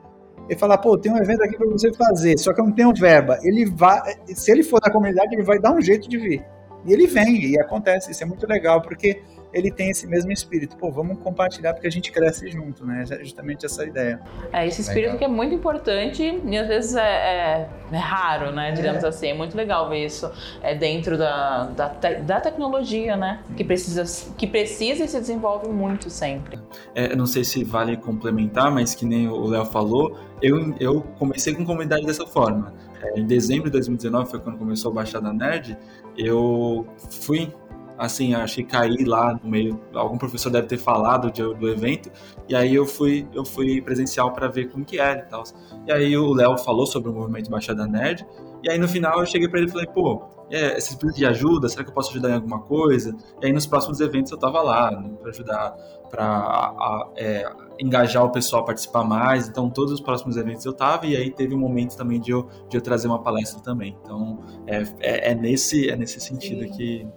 e 0.50 0.56
falar, 0.56 0.80
pô, 0.80 0.98
tem 0.98 1.12
um 1.12 1.18
evento 1.18 1.44
aqui 1.44 1.56
para 1.56 1.68
você 1.68 1.94
fazer, 1.94 2.38
só 2.40 2.54
que 2.54 2.60
eu 2.60 2.66
não 2.66 2.72
tenho 2.72 2.92
verba, 2.94 3.40
ele 3.44 3.66
vai, 3.66 4.02
se 4.28 4.52
ele 4.52 4.64
for 4.64 4.82
da 4.82 4.92
comunidade, 4.92 5.34
ele 5.34 5.44
vai 5.44 5.60
dar 5.60 5.72
um 5.72 5.82
jeito 5.82 6.10
de 6.10 6.18
vir. 6.18 6.44
E 6.86 6.92
ele 6.92 7.08
vem, 7.08 7.46
e 7.46 7.60
acontece, 7.60 8.12
isso 8.12 8.24
é 8.24 8.26
muito 8.26 8.46
legal, 8.48 8.82
porque 8.82 9.22
ele 9.54 9.72
tem 9.72 9.90
esse 9.90 10.08
mesmo 10.08 10.32
espírito. 10.32 10.76
Pô, 10.76 10.92
vamos 10.92 11.20
compartilhar 11.20 11.74
porque 11.74 11.88
a 11.88 11.92
gente 11.92 12.12
cresce 12.12 12.50
junto, 12.50 12.86
né? 12.86 13.06
É 13.10 13.24
justamente 13.24 13.66
essa 13.66 13.86
ideia. 13.86 14.20
É, 14.52 14.68
esse 14.68 14.82
espírito 14.82 15.14
legal. 15.14 15.18
que 15.20 15.26
é 15.26 15.28
muito 15.28 15.54
importante 15.54 16.42
e 16.44 16.58
às 16.58 16.68
vezes 16.68 16.96
é, 16.96 17.02
é, 17.02 17.70
é 17.92 17.98
raro, 17.98 18.52
né? 18.52 18.72
Digamos 18.72 19.04
é. 19.04 19.08
assim. 19.08 19.28
É 19.28 19.34
muito 19.34 19.56
legal 19.56 19.88
ver 19.90 20.06
isso 20.06 20.32
é, 20.62 20.74
dentro 20.74 21.18
da, 21.18 21.66
da, 21.66 21.88
da 21.88 22.42
tecnologia, 22.42 23.16
né? 23.16 23.42
Que 23.56 23.64
precisa, 23.64 24.04
que 24.36 24.48
precisa 24.48 25.04
e 25.04 25.08
se 25.08 25.20
desenvolve 25.20 25.68
muito 25.70 26.10
sempre. 26.10 26.60
É, 26.96 27.16
não 27.16 27.26
sei 27.26 27.44
se 27.44 27.64
vale 27.64 27.96
complementar, 27.96 28.72
mas 28.72 28.96
que 28.96 29.06
nem 29.06 29.28
o 29.28 29.46
Léo 29.46 29.66
falou, 29.66 30.18
eu, 30.42 30.76
eu 30.80 31.02
comecei 31.20 31.54
com 31.54 31.64
comunidade 31.64 32.06
dessa 32.06 32.26
forma. 32.26 32.74
É, 33.04 33.20
em 33.20 33.26
dezembro 33.26 33.66
de 33.66 33.72
2019 33.72 34.32
foi 34.32 34.40
quando 34.40 34.58
começou 34.58 34.92
a 34.92 34.94
Baixada 34.96 35.32
Nerd. 35.34 35.78
Eu 36.18 36.88
fui 37.10 37.52
assim, 37.98 38.34
achei 38.34 38.64
cair 38.64 39.06
lá 39.06 39.40
no 39.42 39.50
meio, 39.50 39.80
algum 39.94 40.18
professor 40.18 40.50
deve 40.50 40.68
ter 40.68 40.78
falado 40.78 41.32
de, 41.32 41.42
do 41.42 41.70
evento, 41.70 42.12
e 42.48 42.56
aí 42.56 42.74
eu 42.74 42.86
fui, 42.86 43.28
eu 43.34 43.46
fui 43.46 43.82
presencial 43.82 44.32
para 44.32 44.48
ver 44.48 44.70
como 44.72 44.84
que 44.84 45.00
era 45.00 45.20
e 45.20 45.26
tal. 45.30 45.44
E 45.88 45.92
aí 45.92 46.18
o 46.18 46.34
Léo 46.34 46.58
falou 46.58 46.86
sobre 46.86 47.10
o 47.10 47.14
movimento 47.14 47.50
Baixada 47.50 47.88
Nerd, 47.88 48.26
E 48.64 48.70
aí 48.70 48.78
no 48.78 48.88
final 48.88 49.20
eu 49.20 49.26
cheguei 49.26 49.48
para 49.48 49.60
ele 49.60 49.70
e 49.70 49.72
falei, 49.72 49.88
pô, 49.88 50.24
é, 50.50 50.80
vocês 50.80 50.96
precisam 50.96 51.16
de 51.16 51.26
ajuda? 51.26 51.68
Será 51.68 51.84
que 51.84 51.90
eu 51.90 51.94
posso 51.94 52.12
ajudar 52.12 52.30
em 52.30 52.36
alguma 52.36 52.60
coisa? 52.60 53.16
E 53.42 53.46
aí 53.46 53.52
nos 53.52 53.66
próximos 53.66 54.00
eventos 54.00 54.32
eu 54.32 54.38
tava 54.38 54.62
lá, 54.62 54.92
né, 54.92 55.10
para 55.20 55.30
ajudar, 55.32 55.72
para 56.10 57.10
é, 57.18 57.52
engajar 57.80 58.24
o 58.24 58.30
pessoal 58.30 58.62
a 58.62 58.66
participar 58.66 59.04
mais. 59.04 59.48
Então 59.48 59.70
todos 59.70 59.92
os 59.92 60.00
próximos 60.00 60.38
eventos 60.38 60.64
eu 60.66 60.74
tava 60.74 61.08
e 61.08 61.16
aí 61.16 61.32
teve 61.32 61.56
um 61.56 61.58
momento 61.58 61.98
também 61.98 62.20
de 62.20 62.32
eu, 62.32 62.48
de 62.70 62.78
eu 62.78 62.82
trazer 62.82 63.08
uma 63.08 63.22
palestra 63.22 63.62
também. 63.62 63.98
Então 64.04 64.40
é, 64.68 64.84
é, 65.00 65.32
é 65.32 65.36
nesse, 65.36 65.90
é 65.90 65.96
nesse 65.96 66.20
sentido 66.20 66.64
Sim. 66.64 66.72
que 66.72 67.08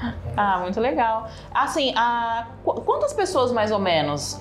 ah, 0.36 0.60
muito 0.60 0.80
legal. 0.80 1.28
Assim, 1.52 1.92
a, 1.96 2.48
quantas 2.64 3.12
pessoas 3.12 3.52
mais 3.52 3.70
ou 3.70 3.78
menos 3.78 4.40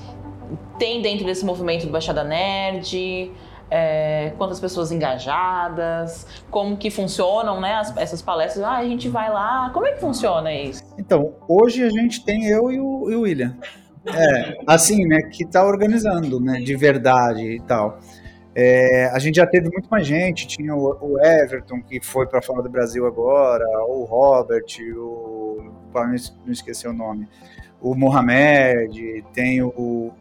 tem 0.78 1.02
dentro 1.02 1.26
desse 1.26 1.45
movimento 1.45 1.86
do 1.86 1.91
Baixada 1.91 2.24
Nerd? 2.24 3.32
É, 3.72 4.34
quantas 4.38 4.60
pessoas 4.60 4.91
engajadas? 4.91 6.26
Como 6.50 6.76
que 6.76 6.89
funcionam, 6.89 7.62
né? 7.62 7.76
As, 7.76 7.95
essas 7.98 8.22
palestras? 8.22 8.63
Ah, 8.63 8.78
a 8.78 8.84
gente 8.84 9.08
vai 9.08 9.30
lá. 9.32 9.69
Como 9.72 9.86
é 9.86 9.91
que 9.91 10.00
funciona 10.00 10.52
isso? 10.52 10.84
Então, 10.98 11.36
hoje 11.48 11.84
a 11.84 11.89
gente 11.89 12.24
tem 12.24 12.48
eu 12.48 12.72
e 12.72 12.80
o, 12.80 13.12
e 13.12 13.15
o 13.15 13.22
William. 13.22 13.56
É, 14.08 14.58
assim, 14.65 15.06
né? 15.06 15.22
Que 15.32 15.45
tá 15.45 15.63
organizando, 15.63 16.39
né? 16.39 16.60
De 16.62 16.76
verdade 16.76 17.58
e 17.58 17.62
tal. 17.62 18.00
É, 18.62 19.06
a 19.13 19.19
gente 19.19 19.36
já 19.36 19.48
teve 19.48 19.69
muito 19.69 19.88
mais 19.89 20.06
gente, 20.06 20.45
tinha 20.45 20.76
o, 20.76 20.89
o 21.00 21.17
Everton, 21.17 21.82
que 21.82 22.02
foi 22.02 22.28
para 22.28 22.41
fora 22.41 22.62
do 22.62 22.67
Brasil 22.67 23.08
agora, 23.08 23.63
o 23.88 24.04
Robert, 24.04 24.65
o. 24.98 25.72
não 25.95 26.52
esqueci 26.52 26.86
o 26.86 26.91
nome, 26.91 27.26
o 27.80 27.95
Mohamed, 27.95 29.24
tem 29.32 29.62
o, 29.62 29.69
o 29.69 30.13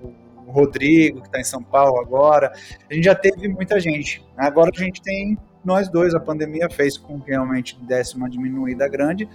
Rodrigo, 0.46 1.20
que 1.20 1.26
está 1.26 1.40
em 1.40 1.44
São 1.44 1.60
Paulo 1.60 1.98
agora. 2.00 2.52
A 2.88 2.94
gente 2.94 3.06
já 3.06 3.14
teve 3.16 3.48
muita 3.48 3.80
gente. 3.80 4.24
Agora 4.36 4.70
a 4.72 4.78
gente 4.78 5.02
tem 5.02 5.36
nós 5.64 5.88
dois, 5.88 6.14
a 6.14 6.20
pandemia 6.20 6.70
fez 6.70 6.96
com 6.96 7.20
que 7.20 7.32
realmente 7.32 7.76
desse 7.82 8.14
uma 8.14 8.30
diminuída 8.30 8.86
grande, 8.86 9.28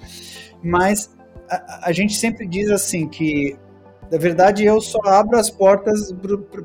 mas 0.64 1.14
a, 1.50 1.90
a 1.90 1.92
gente 1.92 2.16
sempre 2.16 2.48
diz 2.48 2.72
assim 2.72 3.10
que 3.10 3.58
na 4.12 4.18
verdade, 4.18 4.64
eu 4.66 4.80
só 4.80 5.00
abro 5.06 5.38
as 5.38 5.50
portas 5.50 6.14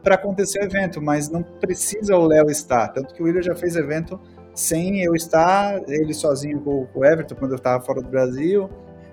para 0.03 0.17
acontecer 0.17 0.61
o 0.61 0.65
evento, 0.65 1.01
mas 1.01 1.29
não 1.29 1.43
precisa 1.43 2.17
o 2.17 2.27
Léo 2.27 2.51
estar. 2.51 2.89
Tanto 2.89 3.15
que 3.15 3.23
o 3.23 3.27
William 3.27 3.43
já 3.43 3.55
fez 3.55 3.77
evento 3.77 4.21
sem 4.55 5.03
eu 5.03 5.15
estar, 5.15 5.81
ele 5.89 6.13
sozinho 6.13 6.61
com, 6.61 6.87
o 6.93 7.05
Everton, 7.05 7.37
quando 7.37 7.53
eu 7.53 7.57
estava 7.57 7.83
fora 7.83 8.03
do 8.03 8.09
Brasil. 8.09 8.69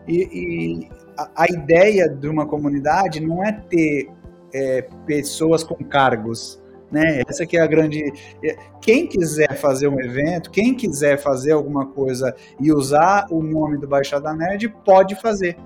E, 0.07 0.23
e 0.33 0.89
a, 1.17 1.43
a, 1.43 1.45
ideia 1.45 2.09
de 2.09 2.27
uma 2.27 2.45
comunidade 2.45 3.19
não 3.19 3.43
é 3.43 3.51
ter 3.51 4.09
é, 4.53 4.81
pessoas 5.05 5.63
com 5.63 5.75
cargos. 5.75 6.61
Né? 6.91 7.21
Essa 7.27 7.45
que 7.45 7.57
é 7.57 7.61
a 7.61 7.67
grande. 7.67 8.03
É, 8.43 8.57
quem 8.81 9.07
quiser 9.07 9.55
fazer 9.55 9.87
um 9.87 9.99
evento, 9.99 10.51
quem 10.51 10.75
quiser 10.75 11.17
fazer 11.17 11.51
alguma 11.51 11.85
coisa 11.85 12.35
e 12.59 12.71
usar 12.71 13.27
o 13.29 13.41
nome 13.41 13.77
do 13.77 13.87
Baixada 13.87 14.33
Nerd, 14.33 14.69
pode 14.83 15.15
fazer 15.15 15.57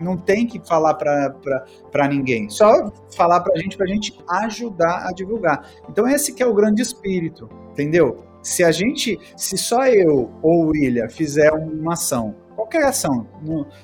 não 0.00 0.16
tem 0.16 0.46
que 0.46 0.60
falar 0.66 0.94
para 0.94 2.08
ninguém, 2.08 2.48
só 2.48 2.92
falar 3.16 3.40
para 3.40 3.54
a 3.54 3.58
gente, 3.58 3.76
para 3.76 3.86
a 3.86 3.88
gente 3.88 4.18
ajudar 4.28 5.06
a 5.08 5.12
divulgar. 5.12 5.68
Então 5.88 6.08
esse 6.08 6.32
que 6.32 6.42
é 6.42 6.46
o 6.46 6.54
grande 6.54 6.82
espírito, 6.82 7.48
entendeu? 7.72 8.24
Se 8.42 8.62
a 8.62 8.70
gente, 8.70 9.18
se 9.36 9.58
só 9.58 9.86
eu 9.86 10.30
ou 10.42 10.66
o 10.66 10.68
William 10.68 11.08
fizer 11.08 11.52
uma 11.52 11.94
ação, 11.94 12.34
qualquer 12.54 12.84
ação, 12.84 13.26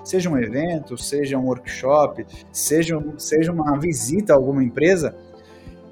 seja 0.04 0.30
um 0.30 0.38
evento, 0.38 0.96
seja 0.96 1.38
um 1.38 1.46
workshop, 1.46 2.24
seja, 2.52 3.02
seja 3.16 3.52
uma 3.52 3.78
visita 3.78 4.32
a 4.32 4.36
alguma 4.36 4.62
empresa, 4.62 5.16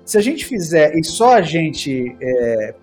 se 0.05 0.19
a 0.19 0.21
gente 0.21 0.45
fizer 0.45 0.97
e 0.97 1.05
só 1.05 1.35
a 1.35 1.43
gente 1.43 2.17
é, 2.21 2.75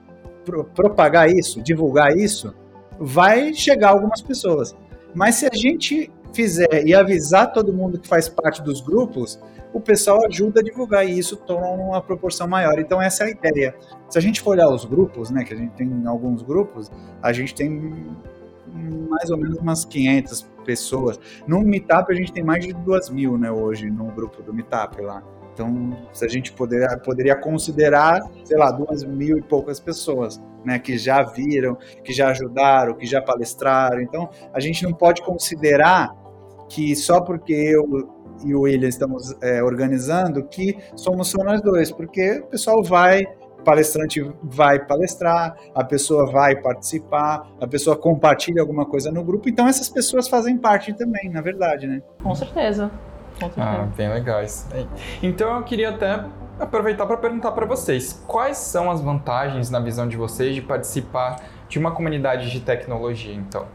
pro, 0.45 0.63
propagar 0.63 1.30
isso, 1.30 1.62
divulgar 1.62 2.15
isso, 2.15 2.54
vai 2.99 3.54
chegar 3.54 3.89
algumas 3.89 4.21
pessoas. 4.21 4.75
Mas 5.13 5.36
se 5.36 5.45
a 5.45 5.56
gente 5.56 6.12
fizer 6.34 6.86
e 6.86 6.94
avisar 6.94 7.52
todo 7.52 7.74
mundo 7.74 8.00
que 8.00 8.08
faz 8.08 8.30
parte 8.30 8.62
dos 8.62 8.82
grupos, 8.82 9.39
o 9.74 9.80
pessoal 9.80 10.26
ajuda 10.26 10.62
a 10.62 10.63
divulgar 10.63 11.08
e 11.08 11.18
isso 11.18 11.36
toma 11.36 11.68
uma 11.68 12.02
proporção 12.02 12.48
maior. 12.48 12.80
Então 12.80 13.02
essa 13.02 13.24
é 13.24 13.28
a 13.28 13.30
ideia. 13.30 13.76
Se 14.10 14.18
a 14.18 14.22
gente 14.22 14.42
for 14.42 14.52
olhar 14.52 14.70
os 14.70 14.86
grupos, 14.86 15.30
né, 15.30 15.44
que 15.44 15.54
a 15.54 15.58
gente 15.58 15.74
tem 15.74 16.04
alguns 16.06 16.42
grupos, 16.42 16.92
a 17.22 17.32
gente 17.32 17.54
tem 17.54 18.15
mais 19.10 19.30
ou 19.30 19.38
menos 19.38 19.58
umas 19.58 19.86
500 19.86 20.50
pessoas. 20.65 21.20
No 21.48 21.62
Meetup 21.62 22.12
a 22.12 22.15
gente 22.15 22.32
tem 22.32 22.44
mais 22.44 22.65
de 22.65 22.74
2 22.74 23.10
mil, 23.10 23.38
né, 23.38 23.52
hoje 23.52 23.89
no 23.89 24.06
grupo 24.06 24.42
do 24.42 24.54
Meetup 24.54 25.02
lá. 25.02 25.24
Então, 25.54 25.98
se 26.13 26.24
a 26.24 26.28
gente 26.30 26.54
poder, 26.54 26.88
poderia 27.02 27.36
considerar, 27.36 28.22
sei 28.46 28.58
lá, 28.58 28.72
duas 28.72 29.04
mil 29.04 29.38
e 29.38 29.42
poucas 29.42 29.78
pessoas, 29.78 30.42
né, 30.63 30.80
que 30.80 30.98
já 30.98 31.22
viram, 31.22 31.78
que 32.02 32.13
já 32.13 32.30
ajudaram, 32.30 32.94
que 32.94 33.06
já 33.06 33.22
palestraram. 33.22 34.02
Então, 34.02 34.30
a 34.54 34.60
gente 34.62 34.84
não 34.84 34.94
pode 34.94 35.22
considerar 35.22 36.15
que 36.69 36.95
só 36.95 37.19
porque 37.19 37.51
eu 37.51 37.84
e 38.45 38.55
o 38.55 38.62
William 38.62 38.88
estamos 38.88 39.36
é, 39.41 39.62
organizando 39.62 40.43
que 40.45 40.77
somos 40.95 41.29
só 41.29 41.43
nós 41.43 41.62
dois, 41.62 41.91
porque 41.91 42.39
o 42.39 42.47
pessoal 42.47 42.82
vai, 42.84 43.23
o 43.60 43.63
palestrante 43.63 44.21
vai 44.43 44.79
palestrar, 44.86 45.55
a 45.75 45.84
pessoa 45.84 46.32
vai 46.32 46.55
participar, 46.55 47.47
a 47.60 47.67
pessoa 47.67 47.97
compartilha 47.97 48.62
alguma 48.62 48.86
coisa 48.86 49.12
no 49.12 49.23
grupo, 49.23 49.49
então 49.49 49.67
essas 49.67 49.89
pessoas 49.89 50.27
fazem 50.27 50.58
parte 50.58 50.93
também, 50.93 51.29
na 51.29 51.41
verdade, 51.41 51.88
né? 51.88 52.01
Com 52.23 52.34
certeza. 52.34 52.89
Com 53.39 53.51
certeza. 53.51 53.67
Ah, 53.67 53.89
bem 53.95 54.10
legal 54.10 54.43
isso 54.43 54.67
aí. 54.73 54.88
Então 55.21 55.58
eu 55.58 55.63
queria 55.63 55.89
até 55.89 56.23
aproveitar 56.60 57.05
para 57.05 57.17
perguntar 57.17 57.51
para 57.53 57.65
vocês, 57.65 58.23
quais 58.27 58.58
são 58.58 58.91
as 58.91 59.01
vantagens 59.01 59.69
na 59.69 59.79
visão 59.79 60.08
de 60.08 60.17
vocês 60.17 60.53
de 60.53 60.62
participar 60.62 61.41
de 61.69 61.79
uma 61.79 61.91
comunidade 61.91 62.51
de 62.51 62.60
tecnologia, 62.60 63.34
então? 63.34 63.65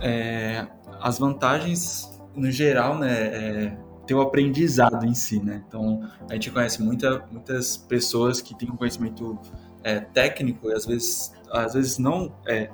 É, 0.00 0.66
as 1.00 1.18
vantagens, 1.18 2.20
no 2.34 2.50
geral, 2.50 2.98
né, 2.98 3.12
é 3.12 3.78
ter 4.06 4.14
o 4.14 4.22
aprendizado 4.22 5.04
em 5.04 5.12
si, 5.12 5.38
né? 5.38 5.62
Então, 5.68 6.00
a 6.30 6.32
gente 6.32 6.50
conhece 6.50 6.82
muita, 6.82 7.22
muitas 7.30 7.76
pessoas 7.76 8.40
que 8.40 8.54
têm 8.54 8.70
um 8.70 8.76
conhecimento 8.76 9.38
é, 9.84 10.00
técnico 10.00 10.70
e 10.70 10.72
às 10.72 10.86
vezes, 10.86 11.34
às 11.52 11.74
vezes 11.74 11.98
não 11.98 12.34
é, 12.46 12.70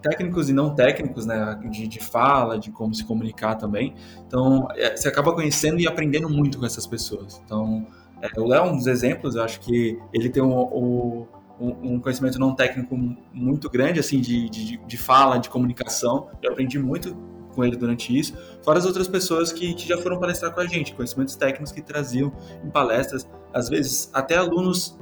técnicos 0.00 0.48
e 0.48 0.52
não 0.54 0.74
técnicos, 0.74 1.26
né, 1.26 1.60
de, 1.70 1.86
de, 1.86 2.00
fala, 2.00 2.58
de 2.58 2.70
como 2.70 2.94
se 2.94 3.04
comunicar 3.04 3.56
também. 3.56 3.94
Então, 4.26 4.66
é, 4.76 4.96
você 4.96 5.08
acaba 5.08 5.34
conhecendo 5.34 5.78
e 5.78 5.86
aprendendo 5.86 6.28
muito 6.28 6.58
com 6.58 6.64
essas 6.64 6.86
pessoas. 6.86 7.40
Então, 7.44 7.86
é, 8.22 8.40
o 8.40 8.46
Léo 8.46 8.64
é 8.64 8.70
um 8.70 8.76
dos 8.76 8.86
exemplos, 8.86 9.34
eu 9.34 9.42
acho 9.42 9.60
que 9.60 9.98
ele 10.12 10.30
tem 10.30 10.42
um, 10.42 10.58
um, 10.58 11.26
um 11.60 12.00
conhecimento 12.00 12.38
não 12.38 12.54
técnico 12.54 12.96
muito 13.32 13.68
grande, 13.68 14.00
assim, 14.00 14.20
de, 14.20 14.48
de, 14.48 14.76
de 14.78 14.96
fala, 14.96 15.38
de 15.38 15.50
comunicação. 15.50 16.28
Eu 16.42 16.52
aprendi 16.52 16.78
muito 16.78 17.14
com 17.58 17.64
ele 17.64 17.76
durante 17.76 18.16
isso, 18.16 18.34
fora 18.62 18.78
as 18.78 18.86
outras 18.86 19.08
pessoas 19.08 19.50
que, 19.50 19.74
que 19.74 19.88
já 19.88 19.98
foram 19.98 20.20
palestrar 20.20 20.54
com 20.54 20.60
a 20.60 20.66
gente, 20.66 20.94
conhecimentos 20.94 21.34
técnicos 21.34 21.72
que 21.72 21.82
traziam 21.82 22.32
em 22.64 22.70
palestras, 22.70 23.28
às 23.52 23.68
vezes 23.68 24.08
até 24.14 24.36
alunos 24.36 24.96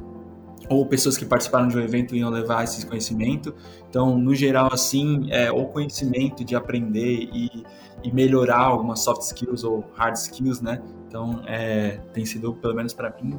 ou 0.70 0.86
pessoas 0.86 1.18
que 1.18 1.26
participaram 1.26 1.68
de 1.68 1.76
um 1.76 1.80
evento 1.80 2.16
iam 2.16 2.30
levar 2.30 2.64
esse 2.64 2.84
conhecimento. 2.86 3.54
Então, 3.90 4.18
no 4.18 4.34
geral, 4.34 4.70
assim, 4.72 5.30
é 5.30 5.50
o 5.52 5.66
conhecimento 5.66 6.42
de 6.42 6.56
aprender 6.56 7.28
e, 7.30 7.62
e 8.02 8.10
melhorar 8.10 8.62
algumas 8.62 9.00
soft 9.00 9.20
skills 9.20 9.62
ou 9.62 9.84
hard 9.94 10.16
skills, 10.16 10.62
né? 10.62 10.82
Então, 11.06 11.42
é, 11.46 12.00
tem 12.14 12.24
sido, 12.24 12.54
pelo 12.54 12.74
menos 12.74 12.94
para 12.94 13.14
mim, 13.22 13.38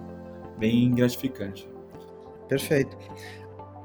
bem 0.59 0.93
gratificante. 0.93 1.67
Perfeito 2.47 2.95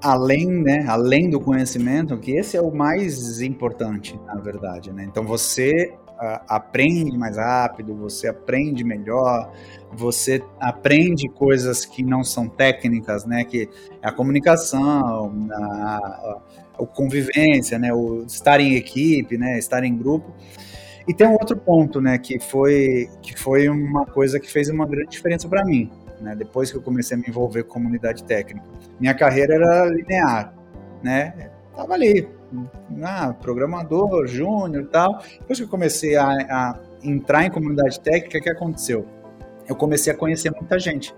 além, 0.02 0.46
né, 0.46 0.84
além 0.88 1.30
do 1.30 1.40
conhecimento, 1.40 2.18
que 2.18 2.32
esse 2.32 2.56
é 2.56 2.60
o 2.60 2.74
mais 2.74 3.40
importante, 3.40 4.18
na 4.26 4.34
verdade, 4.34 4.92
né? 4.92 5.04
Então 5.04 5.24
você 5.24 5.94
uh, 6.08 6.40
aprende 6.48 7.16
mais 7.16 7.36
rápido, 7.36 7.94
você 7.94 8.28
aprende 8.28 8.82
melhor, 8.82 9.52
você 9.92 10.42
aprende 10.60 11.28
coisas 11.28 11.84
que 11.84 12.02
não 12.02 12.24
são 12.24 12.48
técnicas, 12.48 13.24
né? 13.24 13.44
Que 13.44 13.68
é 14.02 14.08
a 14.08 14.12
comunicação, 14.12 15.48
a, 15.52 15.56
a, 15.56 16.42
a 16.82 16.86
convivência, 16.86 17.78
né? 17.78 17.94
O 17.94 18.24
estar 18.26 18.60
em 18.60 18.74
equipe, 18.74 19.38
né? 19.38 19.56
Estar 19.56 19.84
em 19.84 19.96
grupo. 19.96 20.34
E 21.06 21.14
tem 21.14 21.26
um 21.26 21.32
outro 21.32 21.56
ponto, 21.56 22.00
né? 22.00 22.18
Que 22.18 22.40
foi 22.40 23.08
que 23.22 23.38
foi 23.38 23.68
uma 23.68 24.04
coisa 24.04 24.40
que 24.40 24.50
fez 24.50 24.68
uma 24.68 24.86
grande 24.86 25.10
diferença 25.10 25.48
para 25.48 25.64
mim 25.64 25.90
né? 26.22 26.34
Depois 26.34 26.70
que 26.70 26.76
eu 26.76 26.82
comecei 26.82 27.16
a 27.16 27.20
me 27.20 27.26
envolver 27.28 27.64
com 27.64 27.74
comunidade 27.74 28.24
técnica, 28.24 28.66
minha 28.98 29.14
carreira 29.14 29.54
era 29.54 29.86
linear, 29.86 30.54
né? 31.02 31.50
Tava 31.74 31.94
ali, 31.94 32.28
ah, 33.02 33.34
programador, 33.34 34.26
júnior, 34.26 34.86
tal. 34.88 35.22
Depois 35.40 35.58
que 35.58 35.64
eu 35.64 35.68
comecei 35.68 36.16
a, 36.16 36.26
a 36.28 36.80
entrar 37.02 37.44
em 37.44 37.50
comunidade 37.50 38.00
técnica, 38.00 38.38
o 38.38 38.42
que 38.42 38.50
aconteceu? 38.50 39.06
Eu 39.68 39.74
comecei 39.74 40.12
a 40.12 40.16
conhecer 40.16 40.50
muita 40.50 40.78
gente. 40.78 41.14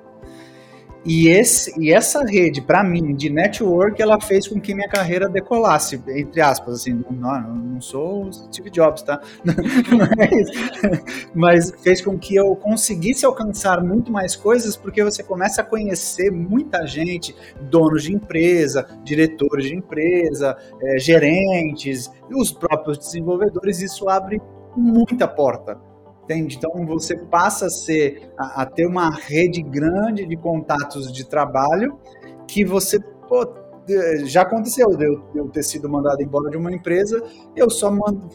E, 1.04 1.28
esse, 1.28 1.78
e 1.78 1.92
essa 1.92 2.24
rede, 2.24 2.62
para 2.62 2.82
mim, 2.82 3.14
de 3.14 3.28
network, 3.28 4.00
ela 4.00 4.18
fez 4.18 4.48
com 4.48 4.58
que 4.58 4.74
minha 4.74 4.88
carreira 4.88 5.28
decolasse, 5.28 6.02
entre 6.08 6.40
aspas, 6.40 6.76
assim, 6.76 7.04
não, 7.10 7.54
não 7.54 7.80
sou 7.80 8.32
Steve 8.32 8.70
Jobs, 8.70 9.02
tá? 9.02 9.20
mas, 10.16 11.30
mas, 11.34 11.82
fez 11.82 12.00
com 12.00 12.18
que 12.18 12.34
eu 12.34 12.56
conseguisse 12.56 13.26
alcançar 13.26 13.82
muito 13.82 14.10
mais 14.10 14.34
coisas, 14.34 14.76
porque 14.76 15.04
você 15.04 15.22
começa 15.22 15.60
a 15.60 15.64
conhecer 15.64 16.30
muita 16.30 16.86
gente, 16.86 17.36
donos 17.60 18.04
de 18.04 18.14
empresa, 18.14 18.86
diretores 19.04 19.66
de 19.66 19.76
empresa, 19.76 20.56
é, 20.82 20.98
gerentes, 20.98 22.10
os 22.30 22.50
próprios 22.50 22.96
desenvolvedores, 22.96 23.82
isso 23.82 24.08
abre 24.08 24.40
muita 24.74 25.28
porta 25.28 25.78
Entende? 26.24 26.56
Então 26.56 26.86
você 26.86 27.16
passa 27.16 27.66
a 27.66 27.70
ser 27.70 28.32
a, 28.38 28.62
a, 28.62 28.66
ter 28.66 28.86
uma 28.86 29.10
rede 29.10 29.62
grande 29.62 30.26
de 30.26 30.36
contatos 30.36 31.12
de 31.12 31.26
trabalho 31.26 31.98
que 32.48 32.64
você 32.64 32.98
pô, 32.98 33.46
já 34.24 34.42
aconteceu 34.42 34.88
de 34.96 35.04
eu, 35.04 35.20
de 35.32 35.38
eu, 35.38 35.48
ter 35.48 35.62
sido 35.62 35.88
mandado 35.88 36.22
embora 36.22 36.50
de 36.50 36.56
uma 36.56 36.72
empresa, 36.72 37.22
eu 37.54 37.68
só 37.68 37.90
mando, 37.90 38.28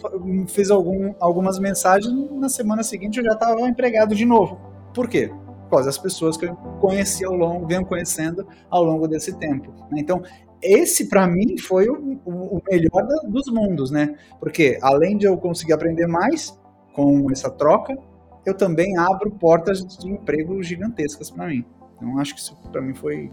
fiz 0.47 0.69
algum, 0.69 1.13
algumas 1.19 1.58
mensagens, 1.58 2.13
na 2.32 2.47
semana 2.47 2.84
seguinte 2.84 3.17
eu 3.17 3.25
já 3.25 3.34
estava 3.34 3.60
empregado 3.62 4.13
de 4.13 4.25
novo. 4.25 4.60
Por 4.93 5.10
quê? 5.10 5.32
Por 5.69 5.84
das 5.84 5.97
pessoas 5.97 6.38
que 6.38 6.45
eu 6.45 6.56
conheci 6.80 7.25
ao 7.25 7.34
longo, 7.34 7.67
venho 7.67 7.86
conhecendo 7.86 8.47
ao 8.69 8.84
longo 8.84 9.08
desse 9.08 9.38
tempo. 9.38 9.71
Né? 9.91 9.99
Então, 9.99 10.21
esse 10.62 11.08
para 11.08 11.28
mim 11.28 11.58
foi 11.58 11.88
o, 11.89 12.19
o 12.25 12.62
melhor 12.69 13.08
dos 13.28 13.52
mundos, 13.52 13.91
né? 13.91 14.15
Porque 14.39 14.78
além 14.82 15.17
de 15.17 15.25
eu 15.25 15.38
conseguir 15.38 15.73
aprender 15.73 16.08
mais, 16.08 16.60
com 16.99 17.31
essa 17.31 17.49
troca, 17.49 17.97
eu 18.45 18.53
também 18.53 18.97
abro 18.97 19.31
portas 19.31 19.81
de 19.97 20.09
emprego 20.09 20.62
gigantescas 20.62 21.31
para 21.31 21.47
mim. 21.47 21.63
Então, 21.95 22.19
acho 22.19 22.33
que 22.35 22.41
isso 22.41 22.57
para 22.71 22.81
mim 22.81 22.93
foi 22.93 23.29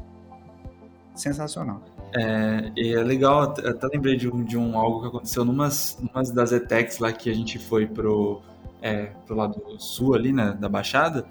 sensacional. 1.17 1.83
É, 2.15 2.71
e 2.77 2.95
é 2.95 3.03
legal, 3.03 3.43
até 3.43 3.89
lembrei 3.89 4.17
de 4.17 4.29
um, 4.29 4.45
de 4.45 4.57
um 4.57 4.79
algo 4.79 5.01
que 5.01 5.09
aconteceu 5.09 5.45
numas, 5.45 5.99
numas 6.01 6.31
das 6.31 6.53
ETECs 6.53 7.01
lá 7.01 7.13
que 7.13 7.29
a 7.29 7.35
gente 7.35 7.59
foi 7.59 7.87
pro, 7.87 8.41
é, 8.81 9.07
pro 9.27 9.35
lado 9.35 9.61
sul 9.79 10.15
ali, 10.15 10.33
né, 10.33 10.57
da 10.61 10.69
Baixada, 10.69 11.27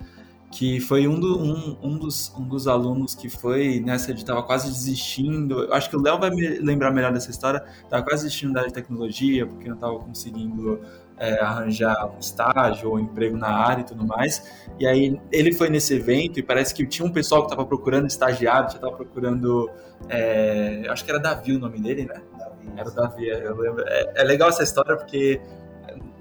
que 0.51 0.81
foi 0.81 1.07
um, 1.07 1.17
do, 1.17 1.39
um, 1.39 1.77
um, 1.81 1.97
dos, 1.97 2.33
um 2.37 2.43
dos 2.43 2.67
alunos 2.67 3.15
que 3.15 3.29
foi 3.29 3.79
nessa 3.79 4.13
de 4.13 4.21
estava 4.21 4.43
quase 4.43 4.67
desistindo. 4.67 5.63
Eu 5.63 5.73
acho 5.73 5.89
que 5.89 5.95
o 5.95 6.01
Léo 6.01 6.19
vai 6.19 6.29
me 6.31 6.59
lembrar 6.59 6.91
melhor 6.91 7.13
dessa 7.13 7.31
história. 7.31 7.63
Estava 7.83 8.03
quase 8.03 8.23
desistindo 8.23 8.53
da 8.53 8.59
área 8.61 8.69
de 8.69 8.75
tecnologia 8.75 9.47
porque 9.47 9.67
não 9.67 9.75
estava 9.75 9.97
conseguindo 9.99 10.81
é, 11.17 11.39
arranjar 11.41 12.11
um 12.13 12.19
estágio 12.19 12.89
ou 12.89 12.95
um 12.95 12.99
emprego 12.99 13.37
na 13.37 13.49
área 13.49 13.81
e 13.81 13.85
tudo 13.85 14.05
mais. 14.05 14.43
E 14.79 14.85
aí 14.85 15.19
ele 15.31 15.53
foi 15.53 15.69
nesse 15.69 15.95
evento 15.95 16.39
e 16.39 16.43
parece 16.43 16.73
que 16.73 16.85
tinha 16.85 17.07
um 17.07 17.11
pessoal 17.11 17.41
que 17.41 17.47
estava 17.47 17.65
procurando 17.65 18.07
estagiário, 18.07 18.69
já 18.69 18.75
estava 18.75 18.95
procurando. 18.95 19.69
É, 20.09 20.83
acho 20.89 21.03
que 21.03 21.11
era 21.11 21.19
Davi 21.19 21.53
o 21.53 21.59
nome 21.59 21.79
dele, 21.79 22.05
né? 22.05 22.21
Davi. 22.37 22.73
Era 22.75 22.89
o 22.89 22.91
Davi, 22.91 23.27
eu 23.27 23.55
lembro. 23.55 23.83
É, 23.87 24.13
é, 24.15 24.23
legal 24.23 24.49
essa 24.49 24.63
história 24.63 24.95
porque 24.97 25.41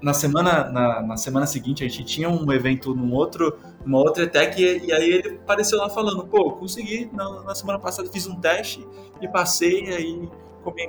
na 0.01 0.13
semana, 0.13 0.69
na, 0.69 1.01
na, 1.01 1.17
semana 1.17 1.45
seguinte 1.45 1.83
a 1.83 1.87
gente 1.87 2.03
tinha 2.03 2.29
um 2.29 2.51
evento 2.51 2.93
num 2.95 3.13
outro, 3.13 3.57
numa 3.83 3.97
outra 3.97 4.23
ETEC 4.23 4.61
e, 4.61 4.85
e 4.85 4.93
aí 4.93 5.09
ele 5.11 5.39
apareceu 5.43 5.79
lá 5.79 5.89
falando, 5.89 6.25
pô, 6.27 6.51
consegui, 6.51 7.09
na, 7.11 7.43
na 7.43 7.55
semana 7.55 7.79
passada 7.79 8.07
fiz 8.09 8.27
um 8.27 8.39
teste 8.39 8.87
e 9.19 9.27
passei, 9.27 9.93
aí 9.93 10.29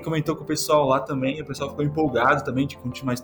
comentou 0.03 0.37
com 0.37 0.43
o 0.43 0.47
pessoal 0.47 0.87
lá 0.87 1.01
também, 1.01 1.41
o 1.41 1.45
pessoal 1.45 1.71
ficou 1.71 1.85
empolgado 1.85 2.45
também 2.45 2.67
de 2.67 2.77
continuar 2.79 3.15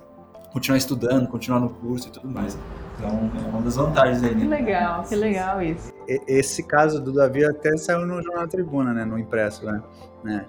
continuar 0.52 0.78
estudando, 0.78 1.28
continuar 1.28 1.60
no 1.60 1.70
curso 1.70 2.08
e 2.08 2.10
tudo 2.10 2.28
mais. 2.28 2.56
Então, 2.98 3.30
é 3.34 3.48
uma 3.48 3.62
das 3.62 3.76
vantagens 3.76 4.22
aí, 4.22 4.34
né? 4.34 4.40
Que 4.42 4.46
legal, 4.46 5.02
que 5.02 5.14
legal 5.14 5.62
isso. 5.62 5.92
Esse 6.06 6.62
caso 6.62 7.00
do 7.00 7.12
Davi 7.12 7.44
até 7.44 7.76
saiu 7.76 8.06
no 8.06 8.22
Jornal 8.22 8.46
Tribuna, 8.46 8.92
né? 8.92 9.04
No 9.04 9.18
impresso, 9.18 9.64
né? 9.64 9.82
né? 10.22 10.44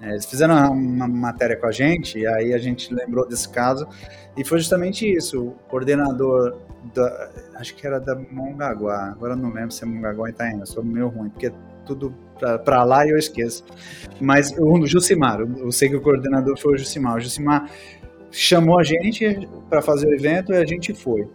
É, 0.00 0.10
eles 0.10 0.26
fizeram 0.26 0.72
uma 0.72 1.06
matéria 1.06 1.56
com 1.56 1.66
a 1.66 1.72
gente, 1.72 2.18
e 2.18 2.26
aí 2.26 2.52
a 2.52 2.58
gente 2.58 2.92
lembrou 2.92 3.26
desse 3.26 3.48
caso, 3.48 3.86
e 4.36 4.44
foi 4.44 4.58
justamente 4.58 5.10
isso. 5.10 5.40
O 5.40 5.50
coordenador, 5.68 6.58
da, 6.92 7.30
acho 7.54 7.74
que 7.74 7.86
era 7.86 8.00
da 8.00 8.14
Mongaguá, 8.14 9.10
agora 9.10 9.36
não 9.36 9.50
lembro 9.50 9.70
se 9.70 9.84
é 9.84 9.86
Mongaguá 9.86 10.28
ou 10.28 10.60
eu 10.60 10.66
sou 10.66 10.84
meio 10.84 11.08
ruim, 11.08 11.30
porque 11.30 11.52
tudo 11.86 12.12
para 12.64 12.82
lá 12.84 13.06
e 13.06 13.10
eu 13.10 13.16
esqueço. 13.16 13.64
Mas 14.20 14.52
o 14.58 14.86
Jucimar, 14.86 15.40
eu 15.40 15.70
sei 15.70 15.88
que 15.88 15.96
o 15.96 16.00
coordenador 16.00 16.58
foi 16.58 16.74
o 16.74 16.76
Jucimar. 16.76 17.16
O 17.16 17.20
Jucimar 17.20 17.70
chamou 18.34 18.80
a 18.80 18.82
gente 18.82 19.48
para 19.70 19.80
fazer 19.80 20.08
o 20.08 20.14
evento 20.14 20.52
e 20.52 20.56
a 20.56 20.66
gente 20.66 20.92
foi. 20.92 21.28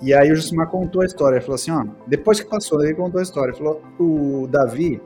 E 0.00 0.14
aí 0.14 0.32
o 0.32 0.36
Josimar 0.36 0.68
contou 0.68 1.02
a 1.02 1.04
história, 1.04 1.36
ele 1.36 1.44
falou 1.44 1.56
assim, 1.56 1.70
ó, 1.70 1.84
depois 2.06 2.40
que 2.40 2.48
passou, 2.48 2.82
ele 2.82 2.94
contou 2.94 3.18
a 3.18 3.22
história, 3.22 3.50
ele 3.50 3.58
falou, 3.58 3.82
o 3.98 4.46
Davi, 4.46 5.00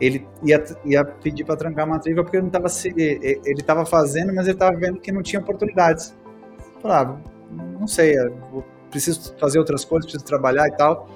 ele 0.00 0.26
ia, 0.42 0.64
ia 0.84 1.04
pedir 1.04 1.44
para 1.44 1.56
trancar 1.56 1.84
a 1.84 1.90
matrícula 1.90 2.24
porque 2.24 2.38
ele 2.38 2.44
não 2.44 2.50
tava 2.50 2.68
se, 2.68 2.88
ele 2.88 3.40
estava 3.46 3.86
fazendo, 3.86 4.34
mas 4.34 4.46
ele 4.46 4.56
estava 4.56 4.76
vendo 4.76 4.98
que 4.98 5.12
não 5.12 5.22
tinha 5.22 5.40
oportunidades. 5.40 6.16
Falava, 6.82 7.20
ah, 7.22 7.62
não 7.78 7.86
sei, 7.86 8.14
preciso 8.90 9.36
fazer 9.38 9.58
outras 9.58 9.84
coisas, 9.84 10.06
preciso 10.06 10.24
trabalhar 10.24 10.66
e 10.66 10.72
tal. 10.72 11.08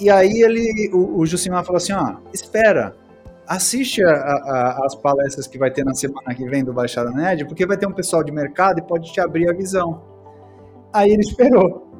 E 0.00 0.08
aí 0.08 0.42
ele, 0.42 0.90
o, 0.94 1.20
o 1.20 1.26
Jusimar 1.26 1.62
falou 1.62 1.76
assim, 1.76 1.92
ó, 1.92 2.16
espera, 2.32 2.96
assiste 3.50 4.00
a, 4.04 4.12
a, 4.12 4.86
as 4.86 4.94
palestras 4.94 5.48
que 5.48 5.58
vai 5.58 5.72
ter 5.72 5.84
na 5.84 5.92
semana 5.92 6.32
que 6.32 6.48
vem 6.48 6.62
do 6.62 6.72
Baixada 6.72 7.10
Nerd, 7.10 7.46
porque 7.46 7.66
vai 7.66 7.76
ter 7.76 7.84
um 7.84 7.92
pessoal 7.92 8.22
de 8.22 8.30
mercado 8.30 8.78
e 8.78 8.82
pode 8.82 9.12
te 9.12 9.20
abrir 9.20 9.50
a 9.50 9.52
visão. 9.52 10.00
Aí 10.92 11.10
ele 11.10 11.22
esperou. 11.22 11.90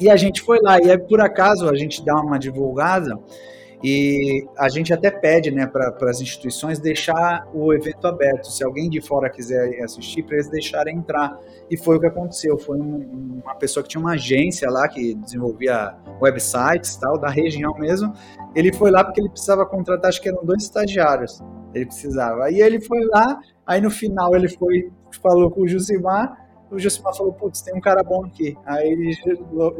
E 0.00 0.08
a 0.08 0.16
gente 0.16 0.40
foi 0.40 0.58
lá, 0.62 0.78
e 0.80 0.90
aí 0.90 0.96
por 0.96 1.20
acaso 1.20 1.68
a 1.68 1.74
gente 1.74 2.02
dá 2.02 2.14
uma 2.14 2.38
divulgada 2.38 3.18
e 3.82 4.44
a 4.58 4.68
gente 4.68 4.92
até 4.92 5.10
pede 5.10 5.52
né, 5.52 5.66
para 5.66 5.94
as 6.10 6.20
instituições 6.20 6.80
deixar 6.80 7.46
o 7.54 7.72
evento 7.72 8.06
aberto. 8.08 8.50
Se 8.50 8.64
alguém 8.64 8.90
de 8.90 9.00
fora 9.00 9.30
quiser 9.30 9.80
assistir, 9.82 10.24
para 10.24 10.34
eles 10.34 10.48
deixarem 10.50 10.96
entrar. 10.96 11.38
E 11.70 11.76
foi 11.76 11.96
o 11.96 12.00
que 12.00 12.06
aconteceu. 12.06 12.58
Foi 12.58 12.76
um, 12.76 13.40
uma 13.44 13.54
pessoa 13.54 13.82
que 13.82 13.90
tinha 13.90 14.00
uma 14.00 14.14
agência 14.14 14.68
lá 14.68 14.88
que 14.88 15.14
desenvolvia 15.14 15.94
websites 16.20 16.96
tal, 16.96 17.18
da 17.18 17.28
região 17.28 17.72
mesmo. 17.78 18.12
Ele 18.54 18.72
foi 18.72 18.90
lá 18.90 19.04
porque 19.04 19.20
ele 19.20 19.28
precisava 19.28 19.64
contratar, 19.64 20.08
acho 20.08 20.20
que 20.20 20.28
eram 20.28 20.44
dois 20.44 20.64
estagiários. 20.64 21.40
Ele 21.72 21.86
precisava. 21.86 22.46
Aí 22.46 22.60
ele 22.60 22.80
foi 22.80 22.98
lá, 23.04 23.38
aí 23.64 23.80
no 23.80 23.90
final 23.90 24.34
ele 24.34 24.48
foi, 24.48 24.90
falou 25.22 25.50
com 25.52 25.62
o 25.62 25.68
Jusimar 25.68 26.48
o 26.70 26.78
Josimar 26.78 27.14
falou, 27.16 27.32
putz, 27.32 27.62
tem 27.62 27.74
um 27.74 27.80
cara 27.80 28.02
bom 28.02 28.24
aqui. 28.26 28.56
Aí 28.66 28.88
eles 28.90 29.16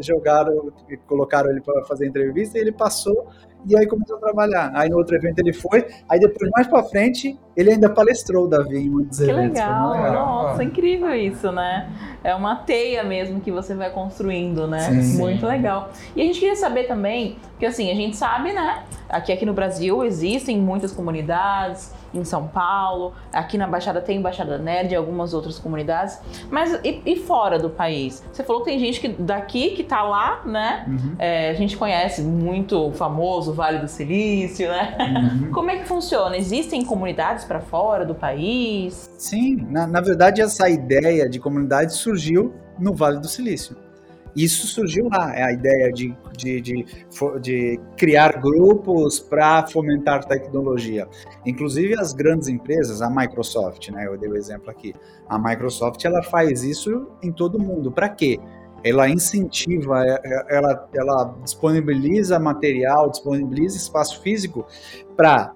jogaram, 0.00 0.72
colocaram 1.06 1.50
ele 1.50 1.60
para 1.60 1.84
fazer 1.84 2.06
entrevista 2.06 2.56
e 2.56 2.60
ele 2.60 2.72
passou 2.72 3.28
e 3.66 3.76
aí 3.76 3.86
começou 3.86 4.16
a 4.16 4.20
trabalhar. 4.20 4.70
Aí 4.74 4.88
no 4.88 4.96
outro 4.96 5.16
evento 5.16 5.38
ele 5.38 5.52
foi, 5.52 5.86
aí 6.08 6.18
depois 6.18 6.50
mais 6.50 6.66
para 6.66 6.82
frente 6.84 7.38
ele 7.56 7.72
ainda 7.72 7.90
palestrou 7.90 8.44
o 8.44 8.48
Davi 8.48 8.78
em 8.78 8.88
um 8.88 9.02
dos 9.02 9.18
que 9.18 9.24
eventos. 9.24 9.58
Legal. 9.58 9.90
legal, 9.90 10.12
nossa, 10.12 10.62
incrível 10.62 11.12
isso, 11.14 11.50
né? 11.50 11.90
É 12.22 12.34
uma 12.34 12.54
teia 12.56 13.02
mesmo 13.02 13.40
que 13.40 13.50
você 13.50 13.74
vai 13.74 13.90
construindo, 13.90 14.68
né? 14.68 14.80
Sim, 14.80 15.18
Muito 15.18 15.40
sim. 15.40 15.46
legal. 15.46 15.90
E 16.14 16.22
a 16.22 16.24
gente 16.24 16.38
queria 16.38 16.54
saber 16.54 16.84
também, 16.84 17.36
que 17.58 17.66
assim, 17.66 17.90
a 17.90 17.94
gente 17.94 18.16
sabe, 18.16 18.52
né? 18.52 18.84
Aqui, 19.08 19.32
aqui 19.32 19.44
no 19.44 19.52
Brasil 19.52 20.04
existem 20.04 20.58
muitas 20.58 20.92
comunidades, 20.92 21.92
em 22.12 22.24
São 22.24 22.46
Paulo, 22.46 23.12
aqui 23.32 23.58
na 23.58 23.66
Baixada 23.66 24.00
tem 24.00 24.20
Baixada 24.20 24.58
Nerd 24.58 24.92
e 24.92 24.96
algumas 24.96 25.34
outras 25.34 25.58
comunidades, 25.58 26.18
mas 26.50 26.72
e, 26.84 27.02
e, 27.04 27.16
fora 27.16 27.58
do 27.58 27.70
país? 27.70 28.24
Você 28.32 28.42
falou 28.42 28.62
que 28.62 28.70
tem 28.70 28.78
gente 28.78 29.00
que 29.00 29.08
daqui 29.08 29.70
que 29.70 29.84
tá 29.84 30.02
lá, 30.02 30.42
né? 30.44 30.84
Uhum. 30.86 31.16
É, 31.18 31.50
a 31.50 31.54
gente 31.54 31.76
conhece 31.76 32.22
muito 32.22 32.90
famoso 32.92 33.47
Vale 33.54 33.78
do 33.78 33.88
Silício, 33.88 34.68
né? 34.68 34.96
Uhum. 34.98 35.50
Como 35.52 35.70
é 35.70 35.78
que 35.78 35.88
funciona? 35.88 36.36
Existem 36.36 36.84
comunidades 36.84 37.44
para 37.44 37.60
fora 37.60 38.04
do 38.04 38.14
país? 38.14 39.10
Sim, 39.18 39.66
na, 39.70 39.86
na 39.86 40.00
verdade 40.00 40.40
essa 40.40 40.68
ideia 40.68 41.28
de 41.28 41.38
comunidade 41.38 41.94
surgiu 41.94 42.54
no 42.78 42.94
Vale 42.94 43.20
do 43.20 43.28
Silício. 43.28 43.76
Isso 44.36 44.68
surgiu 44.68 45.08
lá, 45.10 45.34
é 45.34 45.42
a 45.42 45.52
ideia 45.52 45.90
de, 45.92 46.16
de, 46.36 46.60
de, 46.60 46.86
de 47.40 47.80
criar 47.96 48.40
grupos 48.40 49.18
para 49.18 49.66
fomentar 49.66 50.24
tecnologia. 50.24 51.08
Inclusive 51.44 51.98
as 51.98 52.12
grandes 52.12 52.46
empresas, 52.46 53.02
a 53.02 53.10
Microsoft, 53.10 53.88
né, 53.88 54.06
eu 54.06 54.16
dei 54.16 54.30
o 54.30 54.36
exemplo 54.36 54.70
aqui, 54.70 54.94
a 55.28 55.38
Microsoft 55.38 56.04
ela 56.04 56.22
faz 56.22 56.62
isso 56.62 57.08
em 57.22 57.32
todo 57.32 57.58
mundo. 57.58 57.90
Para 57.90 58.08
quê? 58.08 58.38
Ela 58.84 59.08
incentiva, 59.08 60.04
é, 60.04 60.20
é, 60.24 60.56
ela, 60.56 60.88
ela 60.94 61.36
disponibiliza 61.42 62.38
material, 62.38 63.10
disponibiliza 63.10 63.76
espaço 63.76 64.22
físico 64.22 64.66
para, 65.16 65.52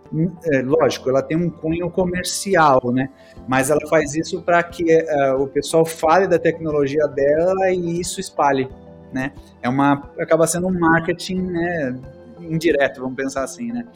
é, 0.52 0.62
lógico, 0.62 1.08
ela 1.08 1.22
tem 1.22 1.36
um 1.36 1.48
cunho 1.48 1.88
comercial, 1.90 2.80
né? 2.92 3.08
Mas 3.46 3.70
ela 3.70 3.80
faz 3.88 4.14
isso 4.14 4.42
para 4.42 4.62
que 4.62 4.90
é, 4.90 5.32
o 5.32 5.46
pessoal 5.46 5.84
fale 5.84 6.26
da 6.26 6.38
tecnologia 6.38 7.06
dela 7.06 7.70
e 7.70 8.00
isso 8.00 8.20
espalhe, 8.20 8.68
né? 9.12 9.32
É 9.62 9.68
uma, 9.68 10.10
acaba 10.18 10.46
sendo 10.46 10.66
um 10.66 10.78
marketing, 10.78 11.42
né? 11.42 11.96
Indireto, 12.40 13.00
vamos 13.00 13.14
pensar 13.14 13.44
assim, 13.44 13.70
né? 13.70 13.86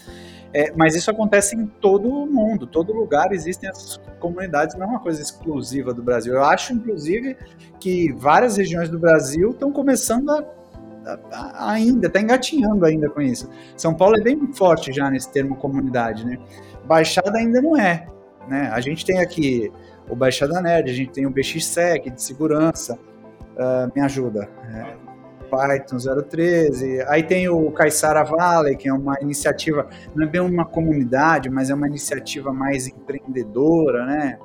É, 0.56 0.72
mas 0.74 0.96
isso 0.96 1.10
acontece 1.10 1.54
em 1.54 1.66
todo 1.66 2.08
o 2.08 2.26
mundo, 2.26 2.66
todo 2.66 2.90
lugar 2.90 3.30
existem 3.30 3.68
essas 3.68 4.00
comunidades, 4.18 4.74
não 4.74 4.86
é 4.86 4.88
uma 4.88 5.00
coisa 5.00 5.20
exclusiva 5.20 5.92
do 5.92 6.02
Brasil. 6.02 6.32
Eu 6.32 6.44
acho, 6.44 6.72
inclusive, 6.72 7.36
que 7.78 8.10
várias 8.14 8.56
regiões 8.56 8.88
do 8.88 8.98
Brasil 8.98 9.50
estão 9.50 9.70
começando 9.70 10.30
a, 10.30 11.72
ainda, 11.72 12.06
está 12.06 12.22
engatinhando 12.22 12.86
ainda 12.86 13.10
com 13.10 13.20
isso. 13.20 13.50
São 13.76 13.92
Paulo 13.92 14.16
é 14.16 14.20
bem 14.22 14.50
forte 14.54 14.94
já 14.94 15.10
nesse 15.10 15.30
termo 15.30 15.56
comunidade, 15.56 16.24
né? 16.24 16.38
Baixada 16.86 17.36
ainda 17.36 17.60
não 17.60 17.76
é, 17.76 18.06
né? 18.48 18.70
A 18.72 18.80
gente 18.80 19.04
tem 19.04 19.20
aqui 19.20 19.70
o 20.08 20.16
Baixada 20.16 20.62
Nerd, 20.62 20.90
a 20.90 20.94
gente 20.94 21.10
tem 21.10 21.26
o 21.26 21.30
BXSEC 21.30 22.08
de 22.08 22.22
segurança, 22.22 22.94
uh, 22.94 23.92
me 23.94 24.00
ajuda. 24.00 24.48
É, 24.72 24.96
Python 25.50 25.96
013. 25.96 27.02
Aí 27.08 27.22
tem 27.22 27.48
o 27.48 27.70
Caissara 27.70 28.24
Valley, 28.24 28.76
que 28.76 28.88
é 28.88 28.92
uma 28.92 29.16
iniciativa, 29.20 29.88
não 30.14 30.26
é 30.26 30.28
bem 30.28 30.40
uma 30.40 30.64
comunidade, 30.64 31.48
mas 31.50 31.70
é 31.70 31.74
uma 31.74 31.86
iniciativa 31.86 32.52
mais 32.52 32.86
empreendedora, 32.86 34.04
né? 34.06 34.38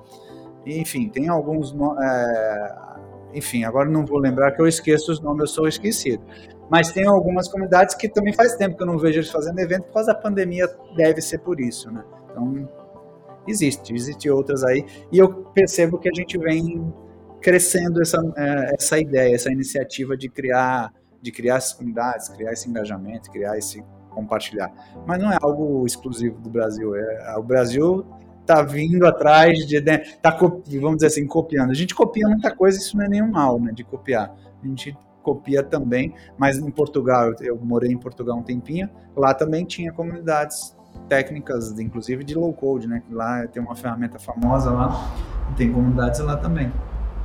Enfim, 0.66 1.10
tem 1.10 1.28
alguns. 1.28 1.76
É, 2.02 2.76
enfim, 3.34 3.64
agora 3.64 3.90
não 3.90 4.06
vou 4.06 4.20
lembrar 4.20 4.52
que 4.52 4.62
eu 4.62 4.68
esqueço 4.68 5.12
os 5.12 5.20
nomes, 5.20 5.42
eu 5.42 5.48
sou 5.48 5.68
esquecido. 5.68 6.24
Mas 6.70 6.92
tem 6.92 7.06
algumas 7.06 7.48
comunidades 7.50 7.96
que 7.96 8.08
também 8.08 8.34
faz 8.34 8.56
tempo 8.56 8.78
que 8.78 8.84
eu 8.84 8.88
não 8.88 8.98
vejo 8.98 9.20
eles 9.20 9.30
fazendo 9.30 9.60
evento, 9.60 9.84
por 9.84 9.94
causa 9.96 10.14
da 10.14 10.20
pandemia, 10.20 10.70
deve 10.96 11.22
ser 11.22 11.40
por 11.40 11.60
isso, 11.60 11.92
né? 11.92 12.04
Então, 12.30 12.70
existe, 13.48 13.94
existe 13.94 14.30
outras 14.30 14.64
aí. 14.64 14.86
E 15.12 15.18
eu 15.18 15.30
percebo 15.54 15.98
que 15.98 16.08
a 16.08 16.14
gente 16.14 16.38
vem 16.38 16.94
crescendo 17.42 18.02
essa, 18.02 18.18
é, 18.38 18.76
essa 18.78 19.00
ideia, 19.00 19.36
essa 19.36 19.52
iniciativa 19.52 20.16
de 20.16 20.30
criar, 20.30 20.94
de 21.22 21.32
criar 21.32 21.56
essas 21.56 21.74
comunidades, 21.74 22.30
criar 22.30 22.52
esse 22.54 22.70
engajamento, 22.70 23.32
criar 23.32 23.58
esse 23.58 23.84
compartilhar. 24.10 24.72
Mas 25.06 25.22
não 25.22 25.32
é 25.32 25.38
algo 25.42 25.86
exclusivo 25.86 26.40
do 26.40 26.50
Brasil. 26.50 26.96
É, 26.96 27.36
o 27.38 27.44
Brasil 27.44 28.06
está 28.42 28.62
vindo 28.62 29.06
atrás 29.06 29.58
de, 29.66 29.80
né, 29.82 30.00
tá, 30.22 30.30
vamos 30.32 30.98
dizer 30.98 31.08
assim, 31.08 31.26
copiando. 31.26 31.72
A 31.72 31.76
gente 31.76 31.96
copia 31.96 32.28
muita 32.28 32.54
coisa, 32.54 32.78
isso 32.78 32.98
não 32.98 33.06
é 33.06 33.10
nenhum 33.10 33.32
mal, 33.32 33.60
né, 33.60 33.72
de 33.72 33.84
copiar. 33.84 34.36
A 34.62 34.68
gente 34.68 34.98
copia 35.24 35.64
também, 35.64 36.14
mas 36.38 36.58
em 36.58 36.70
Portugal, 36.70 37.32
eu 37.40 37.58
morei 37.58 37.92
em 37.92 37.98
Portugal 37.98 38.38
um 38.38 38.44
tempinho, 38.44 38.90
lá 39.16 39.34
também 39.34 39.64
tinha 39.66 39.94
comunidades 39.94 40.76
técnicas, 41.08 41.80
inclusive 41.80 42.24
de 42.24 42.34
low 42.34 42.52
code, 42.54 42.88
né, 42.88 43.04
lá 43.10 43.48
tem 43.48 43.62
uma 43.62 43.76
ferramenta 43.76 44.18
famosa 44.18 44.72
lá, 44.72 45.14
tem 45.56 45.72
comunidades 45.72 46.20
lá 46.22 46.36
também. 46.36 46.72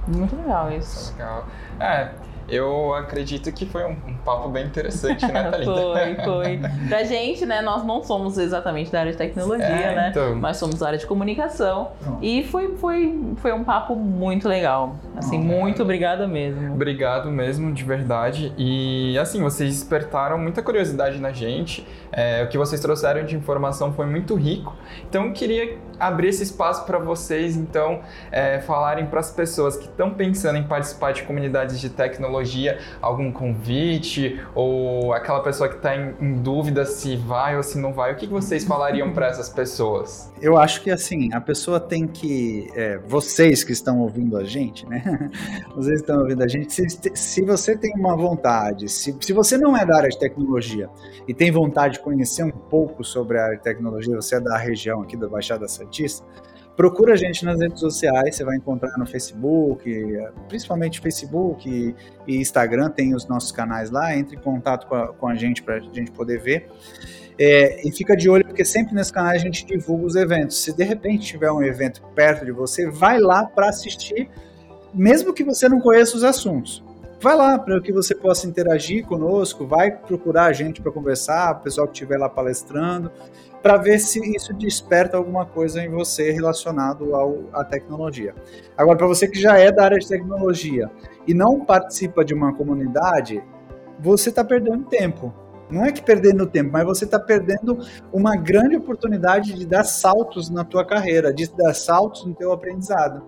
Muito 0.07 0.37
legal 0.37 0.73
isso. 0.73 1.13
Legal. 1.13 1.47
É, 1.81 2.11
eu 2.49 2.95
acredito 2.95 3.51
que 3.53 3.67
foi 3.67 3.85
um, 3.85 3.97
um 4.07 4.15
papo 4.25 4.49
bem 4.49 4.67
interessante, 4.67 5.27
né, 5.27 5.45
Thalita? 5.51 5.73
foi, 5.73 6.15
foi. 6.25 6.61
Pra 6.89 7.05
gente, 7.05 7.45
né, 7.45 7.61
nós 7.61 7.85
não 7.85 8.03
somos 8.03 8.39
exatamente 8.39 8.91
da 8.91 9.01
área 9.01 9.13
de 9.13 9.19
tecnologia, 9.19 9.67
é, 9.67 9.95
né? 9.95 10.09
Então... 10.11 10.35
Mas 10.37 10.57
somos 10.57 10.79
da 10.79 10.87
área 10.87 10.99
de 10.99 11.07
comunicação. 11.07 11.91
E 12.23 12.45
foi, 12.45 12.77
foi, 12.77 13.19
foi 13.37 13.53
um 13.53 13.65
papo 13.65 13.95
muito 13.95 14.49
legal. 14.49 14.97
Assim, 15.17 15.39
muito 15.39 15.83
obrigada 15.83 16.27
mesmo. 16.27 16.75
Obrigado 16.75 17.31
mesmo, 17.31 17.73
de 17.73 17.85
verdade. 17.85 18.53
E, 18.57 19.19
assim, 19.19 19.43
vocês 19.43 19.75
despertaram 19.75 20.39
muita 20.39 20.63
curiosidade 20.63 21.19
na 21.19 21.33
gente. 21.33 21.87
É, 22.13 22.45
o 22.45 22.49
que 22.49 22.59
vocês 22.59 22.81
trouxeram 22.81 23.25
de 23.25 23.35
informação 23.35 23.93
foi 23.93 24.07
muito 24.07 24.35
rico. 24.35 24.75
Então, 25.09 25.27
eu 25.27 25.33
queria 25.33 25.79
abrir 25.99 26.29
esse 26.29 26.43
espaço 26.43 26.85
para 26.85 26.99
vocês, 26.99 27.57
então, 27.57 28.01
é, 28.31 28.61
falarem 28.61 29.07
para 29.07 29.21
as 29.21 29.31
pessoas 29.31 29.77
que 29.77 29.87
estão 29.87 30.11
pensando 30.11 30.59
em 30.59 30.65
participar 30.65 31.13
de 31.13 31.23
comunidades 31.23 31.81
de 31.81 31.89
tecnologia, 31.89 32.36
algum 33.01 33.31
convite, 33.33 34.41
ou 34.55 35.13
aquela 35.13 35.41
pessoa 35.41 35.69
que 35.69 35.77
está 35.77 35.97
em, 35.97 36.15
em, 36.21 36.35
dúvida 36.35 36.85
se 36.85 37.17
vai 37.17 37.57
ou 37.57 37.63
se 37.63 37.79
não 37.79 37.93
vai, 37.93 38.13
o 38.13 38.17
que, 38.17 38.27
que 38.27 38.33
vocês 38.33 38.65
falariam 38.65 39.13
para 39.13 39.27
essas 39.27 39.49
pessoas? 39.49 40.31
Eu 40.41 40.57
acho 40.57 40.83
que, 40.83 40.91
assim, 40.91 41.33
a 41.33 41.41
pessoa 41.41 41.81
tem 41.81 42.07
que. 42.07 42.69
É, 42.75 42.99
vocês 42.99 43.65
que 43.65 43.73
estão 43.73 44.01
ouvindo 44.01 44.37
a 44.37 44.45
gente, 44.45 44.87
né? 44.87 45.31
Vocês 45.75 46.01
estão 46.01 46.21
ouvindo 46.21 46.43
a 46.43 46.49
gente, 46.49 46.73
se, 46.73 46.87
se 47.15 47.43
você 47.43 47.77
tem 47.77 47.93
uma 47.97 48.17
vontade, 48.17 48.89
se, 48.89 49.15
se 49.21 49.33
você 49.33 49.59
não 49.59 49.77
é 49.77 49.85
da 49.85 49.97
área 49.97 50.09
de 50.09 50.19
tecnologia 50.19 50.89
e 51.29 51.35
tem 51.35 51.51
vontade 51.51 51.95
de 51.95 52.01
conhecer 52.01 52.45
um 52.45 52.51
pouco 52.51 53.05
sobre 53.05 53.39
a 53.39 53.45
área 53.45 53.57
de 53.57 53.63
tecnologia, 53.63 54.15
você 54.17 54.37
é 54.37 54.41
da 54.41 54.57
região 54.57 55.03
aqui 55.03 55.17
da 55.17 55.29
Baixada 55.29 55.69
Santista, 55.69 56.25
procura 56.77 57.15
a 57.15 57.17
gente 57.17 57.45
nas 57.45 57.59
redes 57.59 57.81
sociais, 57.81 58.37
você 58.37 58.45
vai 58.45 58.57
encontrar 58.57 58.97
no 58.99 59.07
Facebook, 59.07 59.91
principalmente 60.49 61.01
Facebook 61.01 61.95
e, 62.27 62.37
Instagram, 62.37 62.91
tem 62.91 63.15
os 63.15 63.27
nossos 63.27 63.51
canais 63.51 63.91
lá, 63.91 64.17
entre 64.17 64.37
em 64.37 64.41
contato 64.41 64.87
com 64.87 64.95
a, 64.95 65.09
com 65.09 65.27
a 65.27 65.35
gente 65.35 65.63
para 65.63 65.77
a 65.77 65.81
gente 65.81 66.11
poder 66.11 66.39
ver. 66.39 66.69
É, 67.39 67.87
e 67.87 67.93
fica 67.93 68.17
de 68.17 68.29
olho, 68.29 68.45
porque 68.45 68.65
sempre 68.65 68.95
nesse 68.95 69.13
canal 69.13 69.33
a 69.33 69.39
gente 69.39 69.65
divulga 69.65 70.07
os 70.07 70.17
eventos. 70.17 70.63
Se 70.63 70.75
de 70.75 70.85
repente 70.85 71.27
tiver 71.27 71.51
um 71.51 71.63
evento 71.63 72.03
perto 72.15 72.45
de 72.45 72.53
você, 72.53 72.89
vai 72.89 73.19
lá 73.19 73.45
para 73.45 73.69
assistir, 73.69 74.29
mesmo 74.95 75.33
que 75.33 75.45
você 75.45 75.69
não 75.69 75.81
conheça 75.81 76.17
os 76.17 76.25
assuntos 76.25 76.85
vai 77.21 77.37
lá 77.37 77.59
para 77.59 77.81
que 77.81 77.93
você 77.93 78.15
possa 78.15 78.47
interagir 78.47 79.05
conosco, 79.05 79.67
vai 79.67 79.91
procurar 79.91 80.45
a 80.45 80.53
gente 80.53 80.81
para 80.81 80.93
conversar, 80.93 81.53
o 81.53 81.61
pessoal 81.61 81.87
que 81.87 81.95
estiver 81.95 82.19
lá 82.19 82.29
palestrando, 82.29 83.11
para 83.67 83.79
ver 83.79 83.99
se 83.99 84.21
isso 84.33 84.55
desperta 84.55 85.17
alguma 85.17 85.45
coisa 85.45 85.83
em 85.83 85.89
você 85.89 86.31
relacionado 86.31 87.17
ao, 87.17 87.51
à 87.53 87.65
tecnologia. 87.65 88.33
Agora, 88.77 88.97
para 88.97 89.09
você 89.09 89.27
que 89.27 89.41
já 89.41 89.59
é 89.59 89.73
da 89.73 89.83
área 89.83 89.99
de 89.99 90.07
tecnologia 90.07 90.89
e 91.27 91.35
não 91.35 91.65
participa 91.65 92.25
de 92.25 92.33
uma 92.33 92.55
comunidade, 92.55 93.43
você 93.99 94.29
está 94.29 94.45
perdendo 94.45 94.85
tempo. 94.85 95.35
Não 95.69 95.85
é 95.85 95.91
que 95.91 96.01
perdendo 96.01 96.47
tempo, 96.47 96.71
mas 96.73 96.85
você 96.85 97.07
está 97.07 97.19
perdendo 97.19 97.77
uma 98.13 98.37
grande 98.37 98.77
oportunidade 98.77 99.53
de 99.55 99.67
dar 99.67 99.83
saltos 99.83 100.49
na 100.49 100.63
tua 100.63 100.87
carreira, 100.87 101.35
de 101.35 101.53
dar 101.53 101.75
saltos 101.75 102.25
no 102.25 102.37
teu 102.37 102.53
aprendizado. 102.53 103.25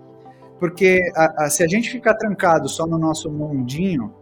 Porque 0.60 1.00
a, 1.16 1.46
a, 1.46 1.50
se 1.50 1.64
a 1.64 1.66
gente 1.66 1.90
ficar 1.90 2.14
trancado 2.14 2.68
só 2.68 2.86
no 2.86 2.96
nosso 2.96 3.28
mundinho, 3.28 4.14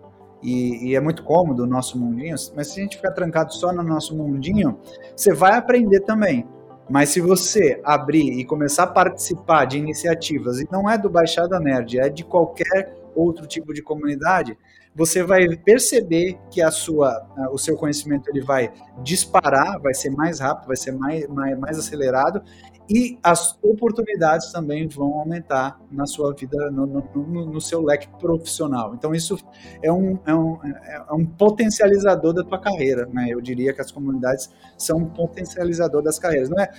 e, 0.47 0.91
e, 0.91 0.95
é 0.95 1.01
muito 1.01 1.25
cômodo 1.25 1.65
o 1.65 1.67
nosso 1.67 1.99
mundinho, 1.99 2.37
mas 2.55 2.69
se 2.69 2.79
a 2.79 2.83
gente 2.85 2.97
ficar 2.97 3.11
trancado 3.11 3.53
só 3.53 3.73
no 3.73 3.83
nosso 3.83 4.17
mundinho, 4.17 4.79
você 5.15 5.35
vai 5.35 5.55
aprender 5.55 6.01
também. 6.01 6.47
Mas 6.89 7.09
se 7.09 7.21
você 7.21 7.81
abrir 7.83 8.39
e 8.39 8.45
começar 8.45 8.85
a 8.85 8.87
participar 8.87 9.65
de 9.65 9.77
iniciativas, 9.77 10.61
e 10.61 10.69
não 10.71 10.89
é 10.89 10.97
do 10.97 11.11
Baixada 11.11 11.59
Nerd, 11.59 11.99
é 11.99 12.09
de 12.09 12.23
qualquer 12.23 12.95
outro 13.13 13.45
tipo 13.45 13.75
de 13.75 13.83
comunidade, 13.83 14.57
você 14.95 15.25
vai 15.25 15.49
perceber 15.49 16.39
que 16.49 16.63
a 16.63 16.71
sua, 16.71 17.27
o 17.51 17.59
seu 17.59 17.77
conhecimento 17.77 18.31
ele 18.31 18.41
vai 18.41 18.73
disparar, 19.03 19.81
vai 19.81 19.95
ser 19.95 20.11
mais 20.11 20.39
rápido, 20.39 20.69
vai 20.69 20.77
ser 20.77 20.93
mais, 20.93 21.27
mais, 21.27 21.59
mais 21.59 21.79
acelerado 21.79 22.41
e 22.89 23.19
as 23.23 23.59
oportunidades 23.63 24.53
também 24.53 24.87
vão 24.87 25.15
aumentar 25.15 25.81
na 25.91 26.07
sua 26.07 26.33
vida, 26.33 26.71
no, 26.71 26.87
no, 26.87 27.47
no 27.47 27.61
seu 27.61 27.83
leque 27.83 28.09
profissional. 28.19 28.95
Então, 28.95 29.15
isso 29.15 29.37
é 29.83 29.91
um, 29.93 30.19
é, 30.25 30.35
um, 30.35 30.59
é 30.65 31.13
um 31.13 31.27
potencializador 31.27 32.33
da 32.33 32.45
tua 32.45 32.61
carreira. 32.61 33.07
Né? 33.13 33.27
Eu 33.31 33.41
diria 33.41 33.73
que 33.73 33.81
as 33.81 33.91
comunidades 33.91 34.51
são 34.79 34.99
um 34.99 35.07
potencializador 35.07 36.01
das 36.01 36.19
carreiras. 36.19 36.49
Não 36.49 36.61
é, 36.61 36.71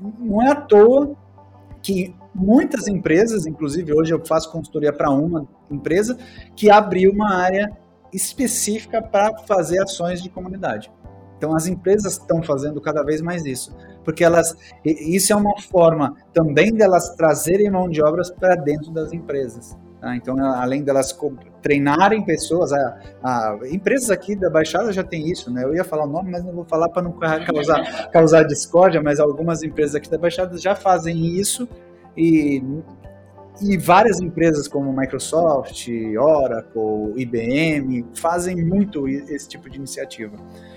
não 0.00 0.42
é 0.42 0.50
à 0.50 0.54
toa 0.54 1.14
que 1.82 2.14
muitas 2.34 2.86
empresas, 2.86 3.46
inclusive 3.46 3.92
hoje 3.92 4.12
eu 4.12 4.24
faço 4.24 4.50
consultoria 4.50 4.92
para 4.92 5.10
uma 5.10 5.46
empresa, 5.70 6.16
que 6.56 6.70
abriu 6.70 7.12
uma 7.12 7.34
área 7.34 7.70
específica 8.12 9.02
para 9.02 9.36
fazer 9.46 9.82
ações 9.82 10.22
de 10.22 10.28
comunidade. 10.28 10.90
Então 11.36 11.54
as 11.54 11.66
empresas 11.66 12.14
estão 12.14 12.42
fazendo 12.42 12.80
cada 12.80 13.02
vez 13.02 13.22
mais 13.22 13.44
isso, 13.46 13.74
porque 14.04 14.24
elas 14.24 14.56
isso 14.84 15.32
é 15.32 15.36
uma 15.36 15.60
forma 15.60 16.16
também 16.32 16.72
delas 16.72 17.14
trazerem 17.16 17.70
mão 17.70 17.88
de 17.88 18.02
obras 18.02 18.30
para 18.30 18.54
dentro 18.54 18.90
das 18.90 19.12
empresas. 19.12 19.76
Tá? 20.00 20.16
Então, 20.16 20.36
além 20.38 20.82
delas 20.82 21.16
treinarem 21.60 22.24
pessoas, 22.24 22.72
a, 22.72 22.98
a, 23.22 23.58
empresas 23.70 24.10
aqui 24.10 24.34
da 24.34 24.48
Baixada 24.48 24.92
já 24.92 25.04
tem 25.04 25.28
isso, 25.28 25.52
né? 25.52 25.62
Eu 25.62 25.74
ia 25.74 25.84
falar 25.84 26.04
o 26.04 26.08
nome, 26.08 26.30
mas 26.30 26.42
não 26.42 26.52
vou 26.52 26.64
falar 26.64 26.88
para 26.88 27.02
não 27.02 27.12
causar, 27.12 28.10
causar 28.10 28.42
discórdia, 28.44 29.02
mas 29.02 29.20
algumas 29.20 29.62
empresas 29.62 29.94
aqui 29.94 30.10
da 30.10 30.16
Baixada 30.16 30.56
já 30.56 30.74
fazem 30.74 31.38
isso 31.38 31.68
e, 32.16 32.64
e 33.60 33.76
várias 33.76 34.20
empresas 34.20 34.66
como 34.66 34.90
Microsoft, 34.90 35.86
Oracle, 36.18 37.12
IBM 37.16 38.06
fazem 38.14 38.56
muito 38.56 39.06
esse 39.06 39.48
tipo 39.48 39.68
de 39.68 39.76
iniciativa. 39.76 40.36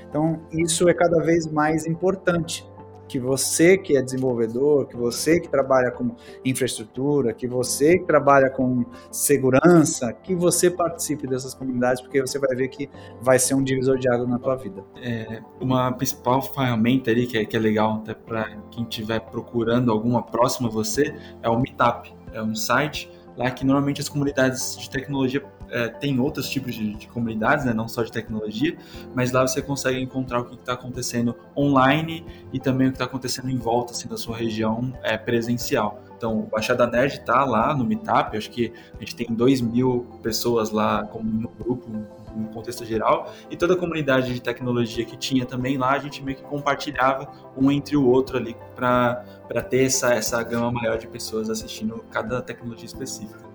Então, 0.09 0.41
isso 0.51 0.89
é 0.89 0.93
cada 0.93 1.21
vez 1.21 1.47
mais 1.47 1.87
importante 1.87 2.67
que 3.13 3.19
você 3.19 3.77
que 3.77 3.95
é 3.95 4.01
desenvolvedor, 4.01 4.87
que 4.87 4.97
você 4.97 5.39
que 5.39 5.47
trabalha 5.47 5.91
com 5.91 6.15
infraestrutura, 6.43 7.31
que 7.31 7.47
você 7.47 7.99
que 7.99 8.05
trabalha 8.05 8.49
com 8.49 8.83
segurança, 9.11 10.11
que 10.11 10.33
você 10.33 10.71
participe 10.71 11.27
dessas 11.27 11.53
comunidades, 11.53 12.01
porque 12.01 12.19
você 12.19 12.39
vai 12.39 12.55
ver 12.55 12.69
que 12.69 12.89
vai 13.21 13.37
ser 13.37 13.53
um 13.53 13.63
divisor 13.63 13.99
de 13.99 14.09
água 14.09 14.25
na 14.25 14.39
tua 14.39 14.55
vida. 14.55 14.83
É, 14.95 15.43
uma 15.61 15.91
principal 15.91 16.41
ferramenta 16.41 17.11
ali 17.11 17.27
que 17.27 17.37
é, 17.37 17.45
que 17.45 17.55
é 17.55 17.59
legal 17.59 17.97
até 17.97 18.15
para 18.15 18.49
quem 18.71 18.83
estiver 18.83 19.19
procurando 19.19 19.91
alguma 19.91 20.23
próxima 20.23 20.67
a 20.67 20.71
você 20.71 21.15
é 21.43 21.47
o 21.47 21.59
Meetup. 21.59 22.11
É 22.33 22.41
um 22.41 22.55
site 22.55 23.11
lá 23.37 23.51
que 23.51 23.63
normalmente 23.63 24.01
as 24.01 24.09
comunidades 24.09 24.75
de 24.75 24.89
tecnologia 24.89 25.43
é, 25.73 25.87
tem 25.87 26.19
outros 26.19 26.47
tipos 26.47 26.75
de, 26.75 26.93
de 26.93 27.07
comunidades, 27.07 27.65
né, 27.65 27.73
não 27.73 27.87
só 27.87 28.03
de 28.03 28.11
tecnologia, 28.11 28.77
mas 29.15 29.31
lá 29.31 29.41
você 29.41 29.59
consegue 29.59 29.99
encontrar 29.99 30.41
o 30.41 30.45
que 30.45 30.53
está 30.53 30.73
acontecendo 30.73 31.35
online 31.57 32.23
e 32.53 32.59
também 32.59 32.87
o 32.87 32.91
que 32.91 32.95
está 32.95 33.05
acontecendo 33.05 33.49
em 33.49 33.57
volta 33.57 33.91
assim, 33.91 34.07
da 34.07 34.15
sua 34.15 34.37
região 34.37 34.93
é, 35.01 35.17
presencial. 35.17 35.99
Então, 36.15 36.39
o 36.39 36.43
Baixada 36.43 36.85
Nerd 36.87 37.15
está 37.15 37.43
lá 37.43 37.75
no 37.75 37.83
Meetup, 37.83 38.37
acho 38.37 38.49
que 38.49 38.71
a 38.95 38.99
gente 38.99 39.15
tem 39.15 39.27
2 39.27 39.61
mil 39.61 40.05
pessoas 40.21 40.69
lá 40.69 41.03
como 41.05 41.29
no 41.29 41.49
grupo, 41.49 41.89
no 41.89 42.47
contexto 42.49 42.85
geral, 42.85 43.33
e 43.49 43.57
toda 43.57 43.73
a 43.73 43.77
comunidade 43.77 44.33
de 44.33 44.41
tecnologia 44.41 45.03
que 45.03 45.17
tinha 45.17 45.45
também 45.45 45.77
lá, 45.77 45.91
a 45.91 45.99
gente 45.99 46.23
meio 46.23 46.37
que 46.37 46.43
compartilhava 46.43 47.27
um 47.57 47.71
entre 47.71 47.97
o 47.97 48.07
outro 48.07 48.37
ali 48.37 48.55
para 48.75 49.25
ter 49.69 49.85
essa, 49.85 50.13
essa 50.13 50.41
gama 50.43 50.71
maior 50.71 50.97
de 50.97 51.07
pessoas 51.07 51.49
assistindo 51.49 52.05
cada 52.09 52.41
tecnologia 52.41 52.85
específica. 52.85 53.52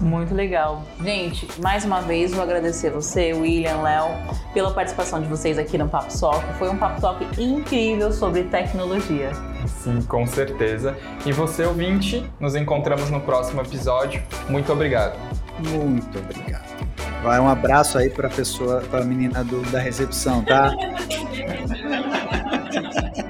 Muito 0.00 0.34
legal. 0.34 0.82
Gente, 1.02 1.48
mais 1.60 1.84
uma 1.84 2.00
vez 2.00 2.32
vou 2.32 2.42
agradecer 2.42 2.90
você, 2.90 3.32
William, 3.32 3.82
Léo, 3.82 4.08
pela 4.54 4.72
participação 4.72 5.20
de 5.20 5.26
vocês 5.26 5.58
aqui 5.58 5.76
no 5.76 5.88
Papo 5.88 6.12
Soc. 6.12 6.42
Foi 6.58 6.68
um 6.68 6.76
Papo 6.76 7.00
Soc 7.00 7.20
incrível 7.36 8.12
sobre 8.12 8.44
tecnologia. 8.44 9.32
Sim, 9.66 10.00
com 10.02 10.26
certeza. 10.26 10.96
E 11.26 11.32
você, 11.32 11.64
ouvinte, 11.64 12.24
nos 12.38 12.54
encontramos 12.54 13.10
no 13.10 13.20
próximo 13.20 13.60
episódio. 13.60 14.22
Muito 14.48 14.72
obrigado. 14.72 15.18
Muito 15.70 16.18
obrigado. 16.18 16.78
Vai 17.22 17.40
um 17.40 17.48
abraço 17.48 17.98
aí 17.98 18.08
para 18.08 18.28
a 18.28 18.30
pessoa, 18.30 18.82
para 18.88 19.00
a 19.00 19.04
menina 19.04 19.42
do, 19.42 19.60
da 19.70 19.80
recepção, 19.80 20.44
tá? 20.44 20.70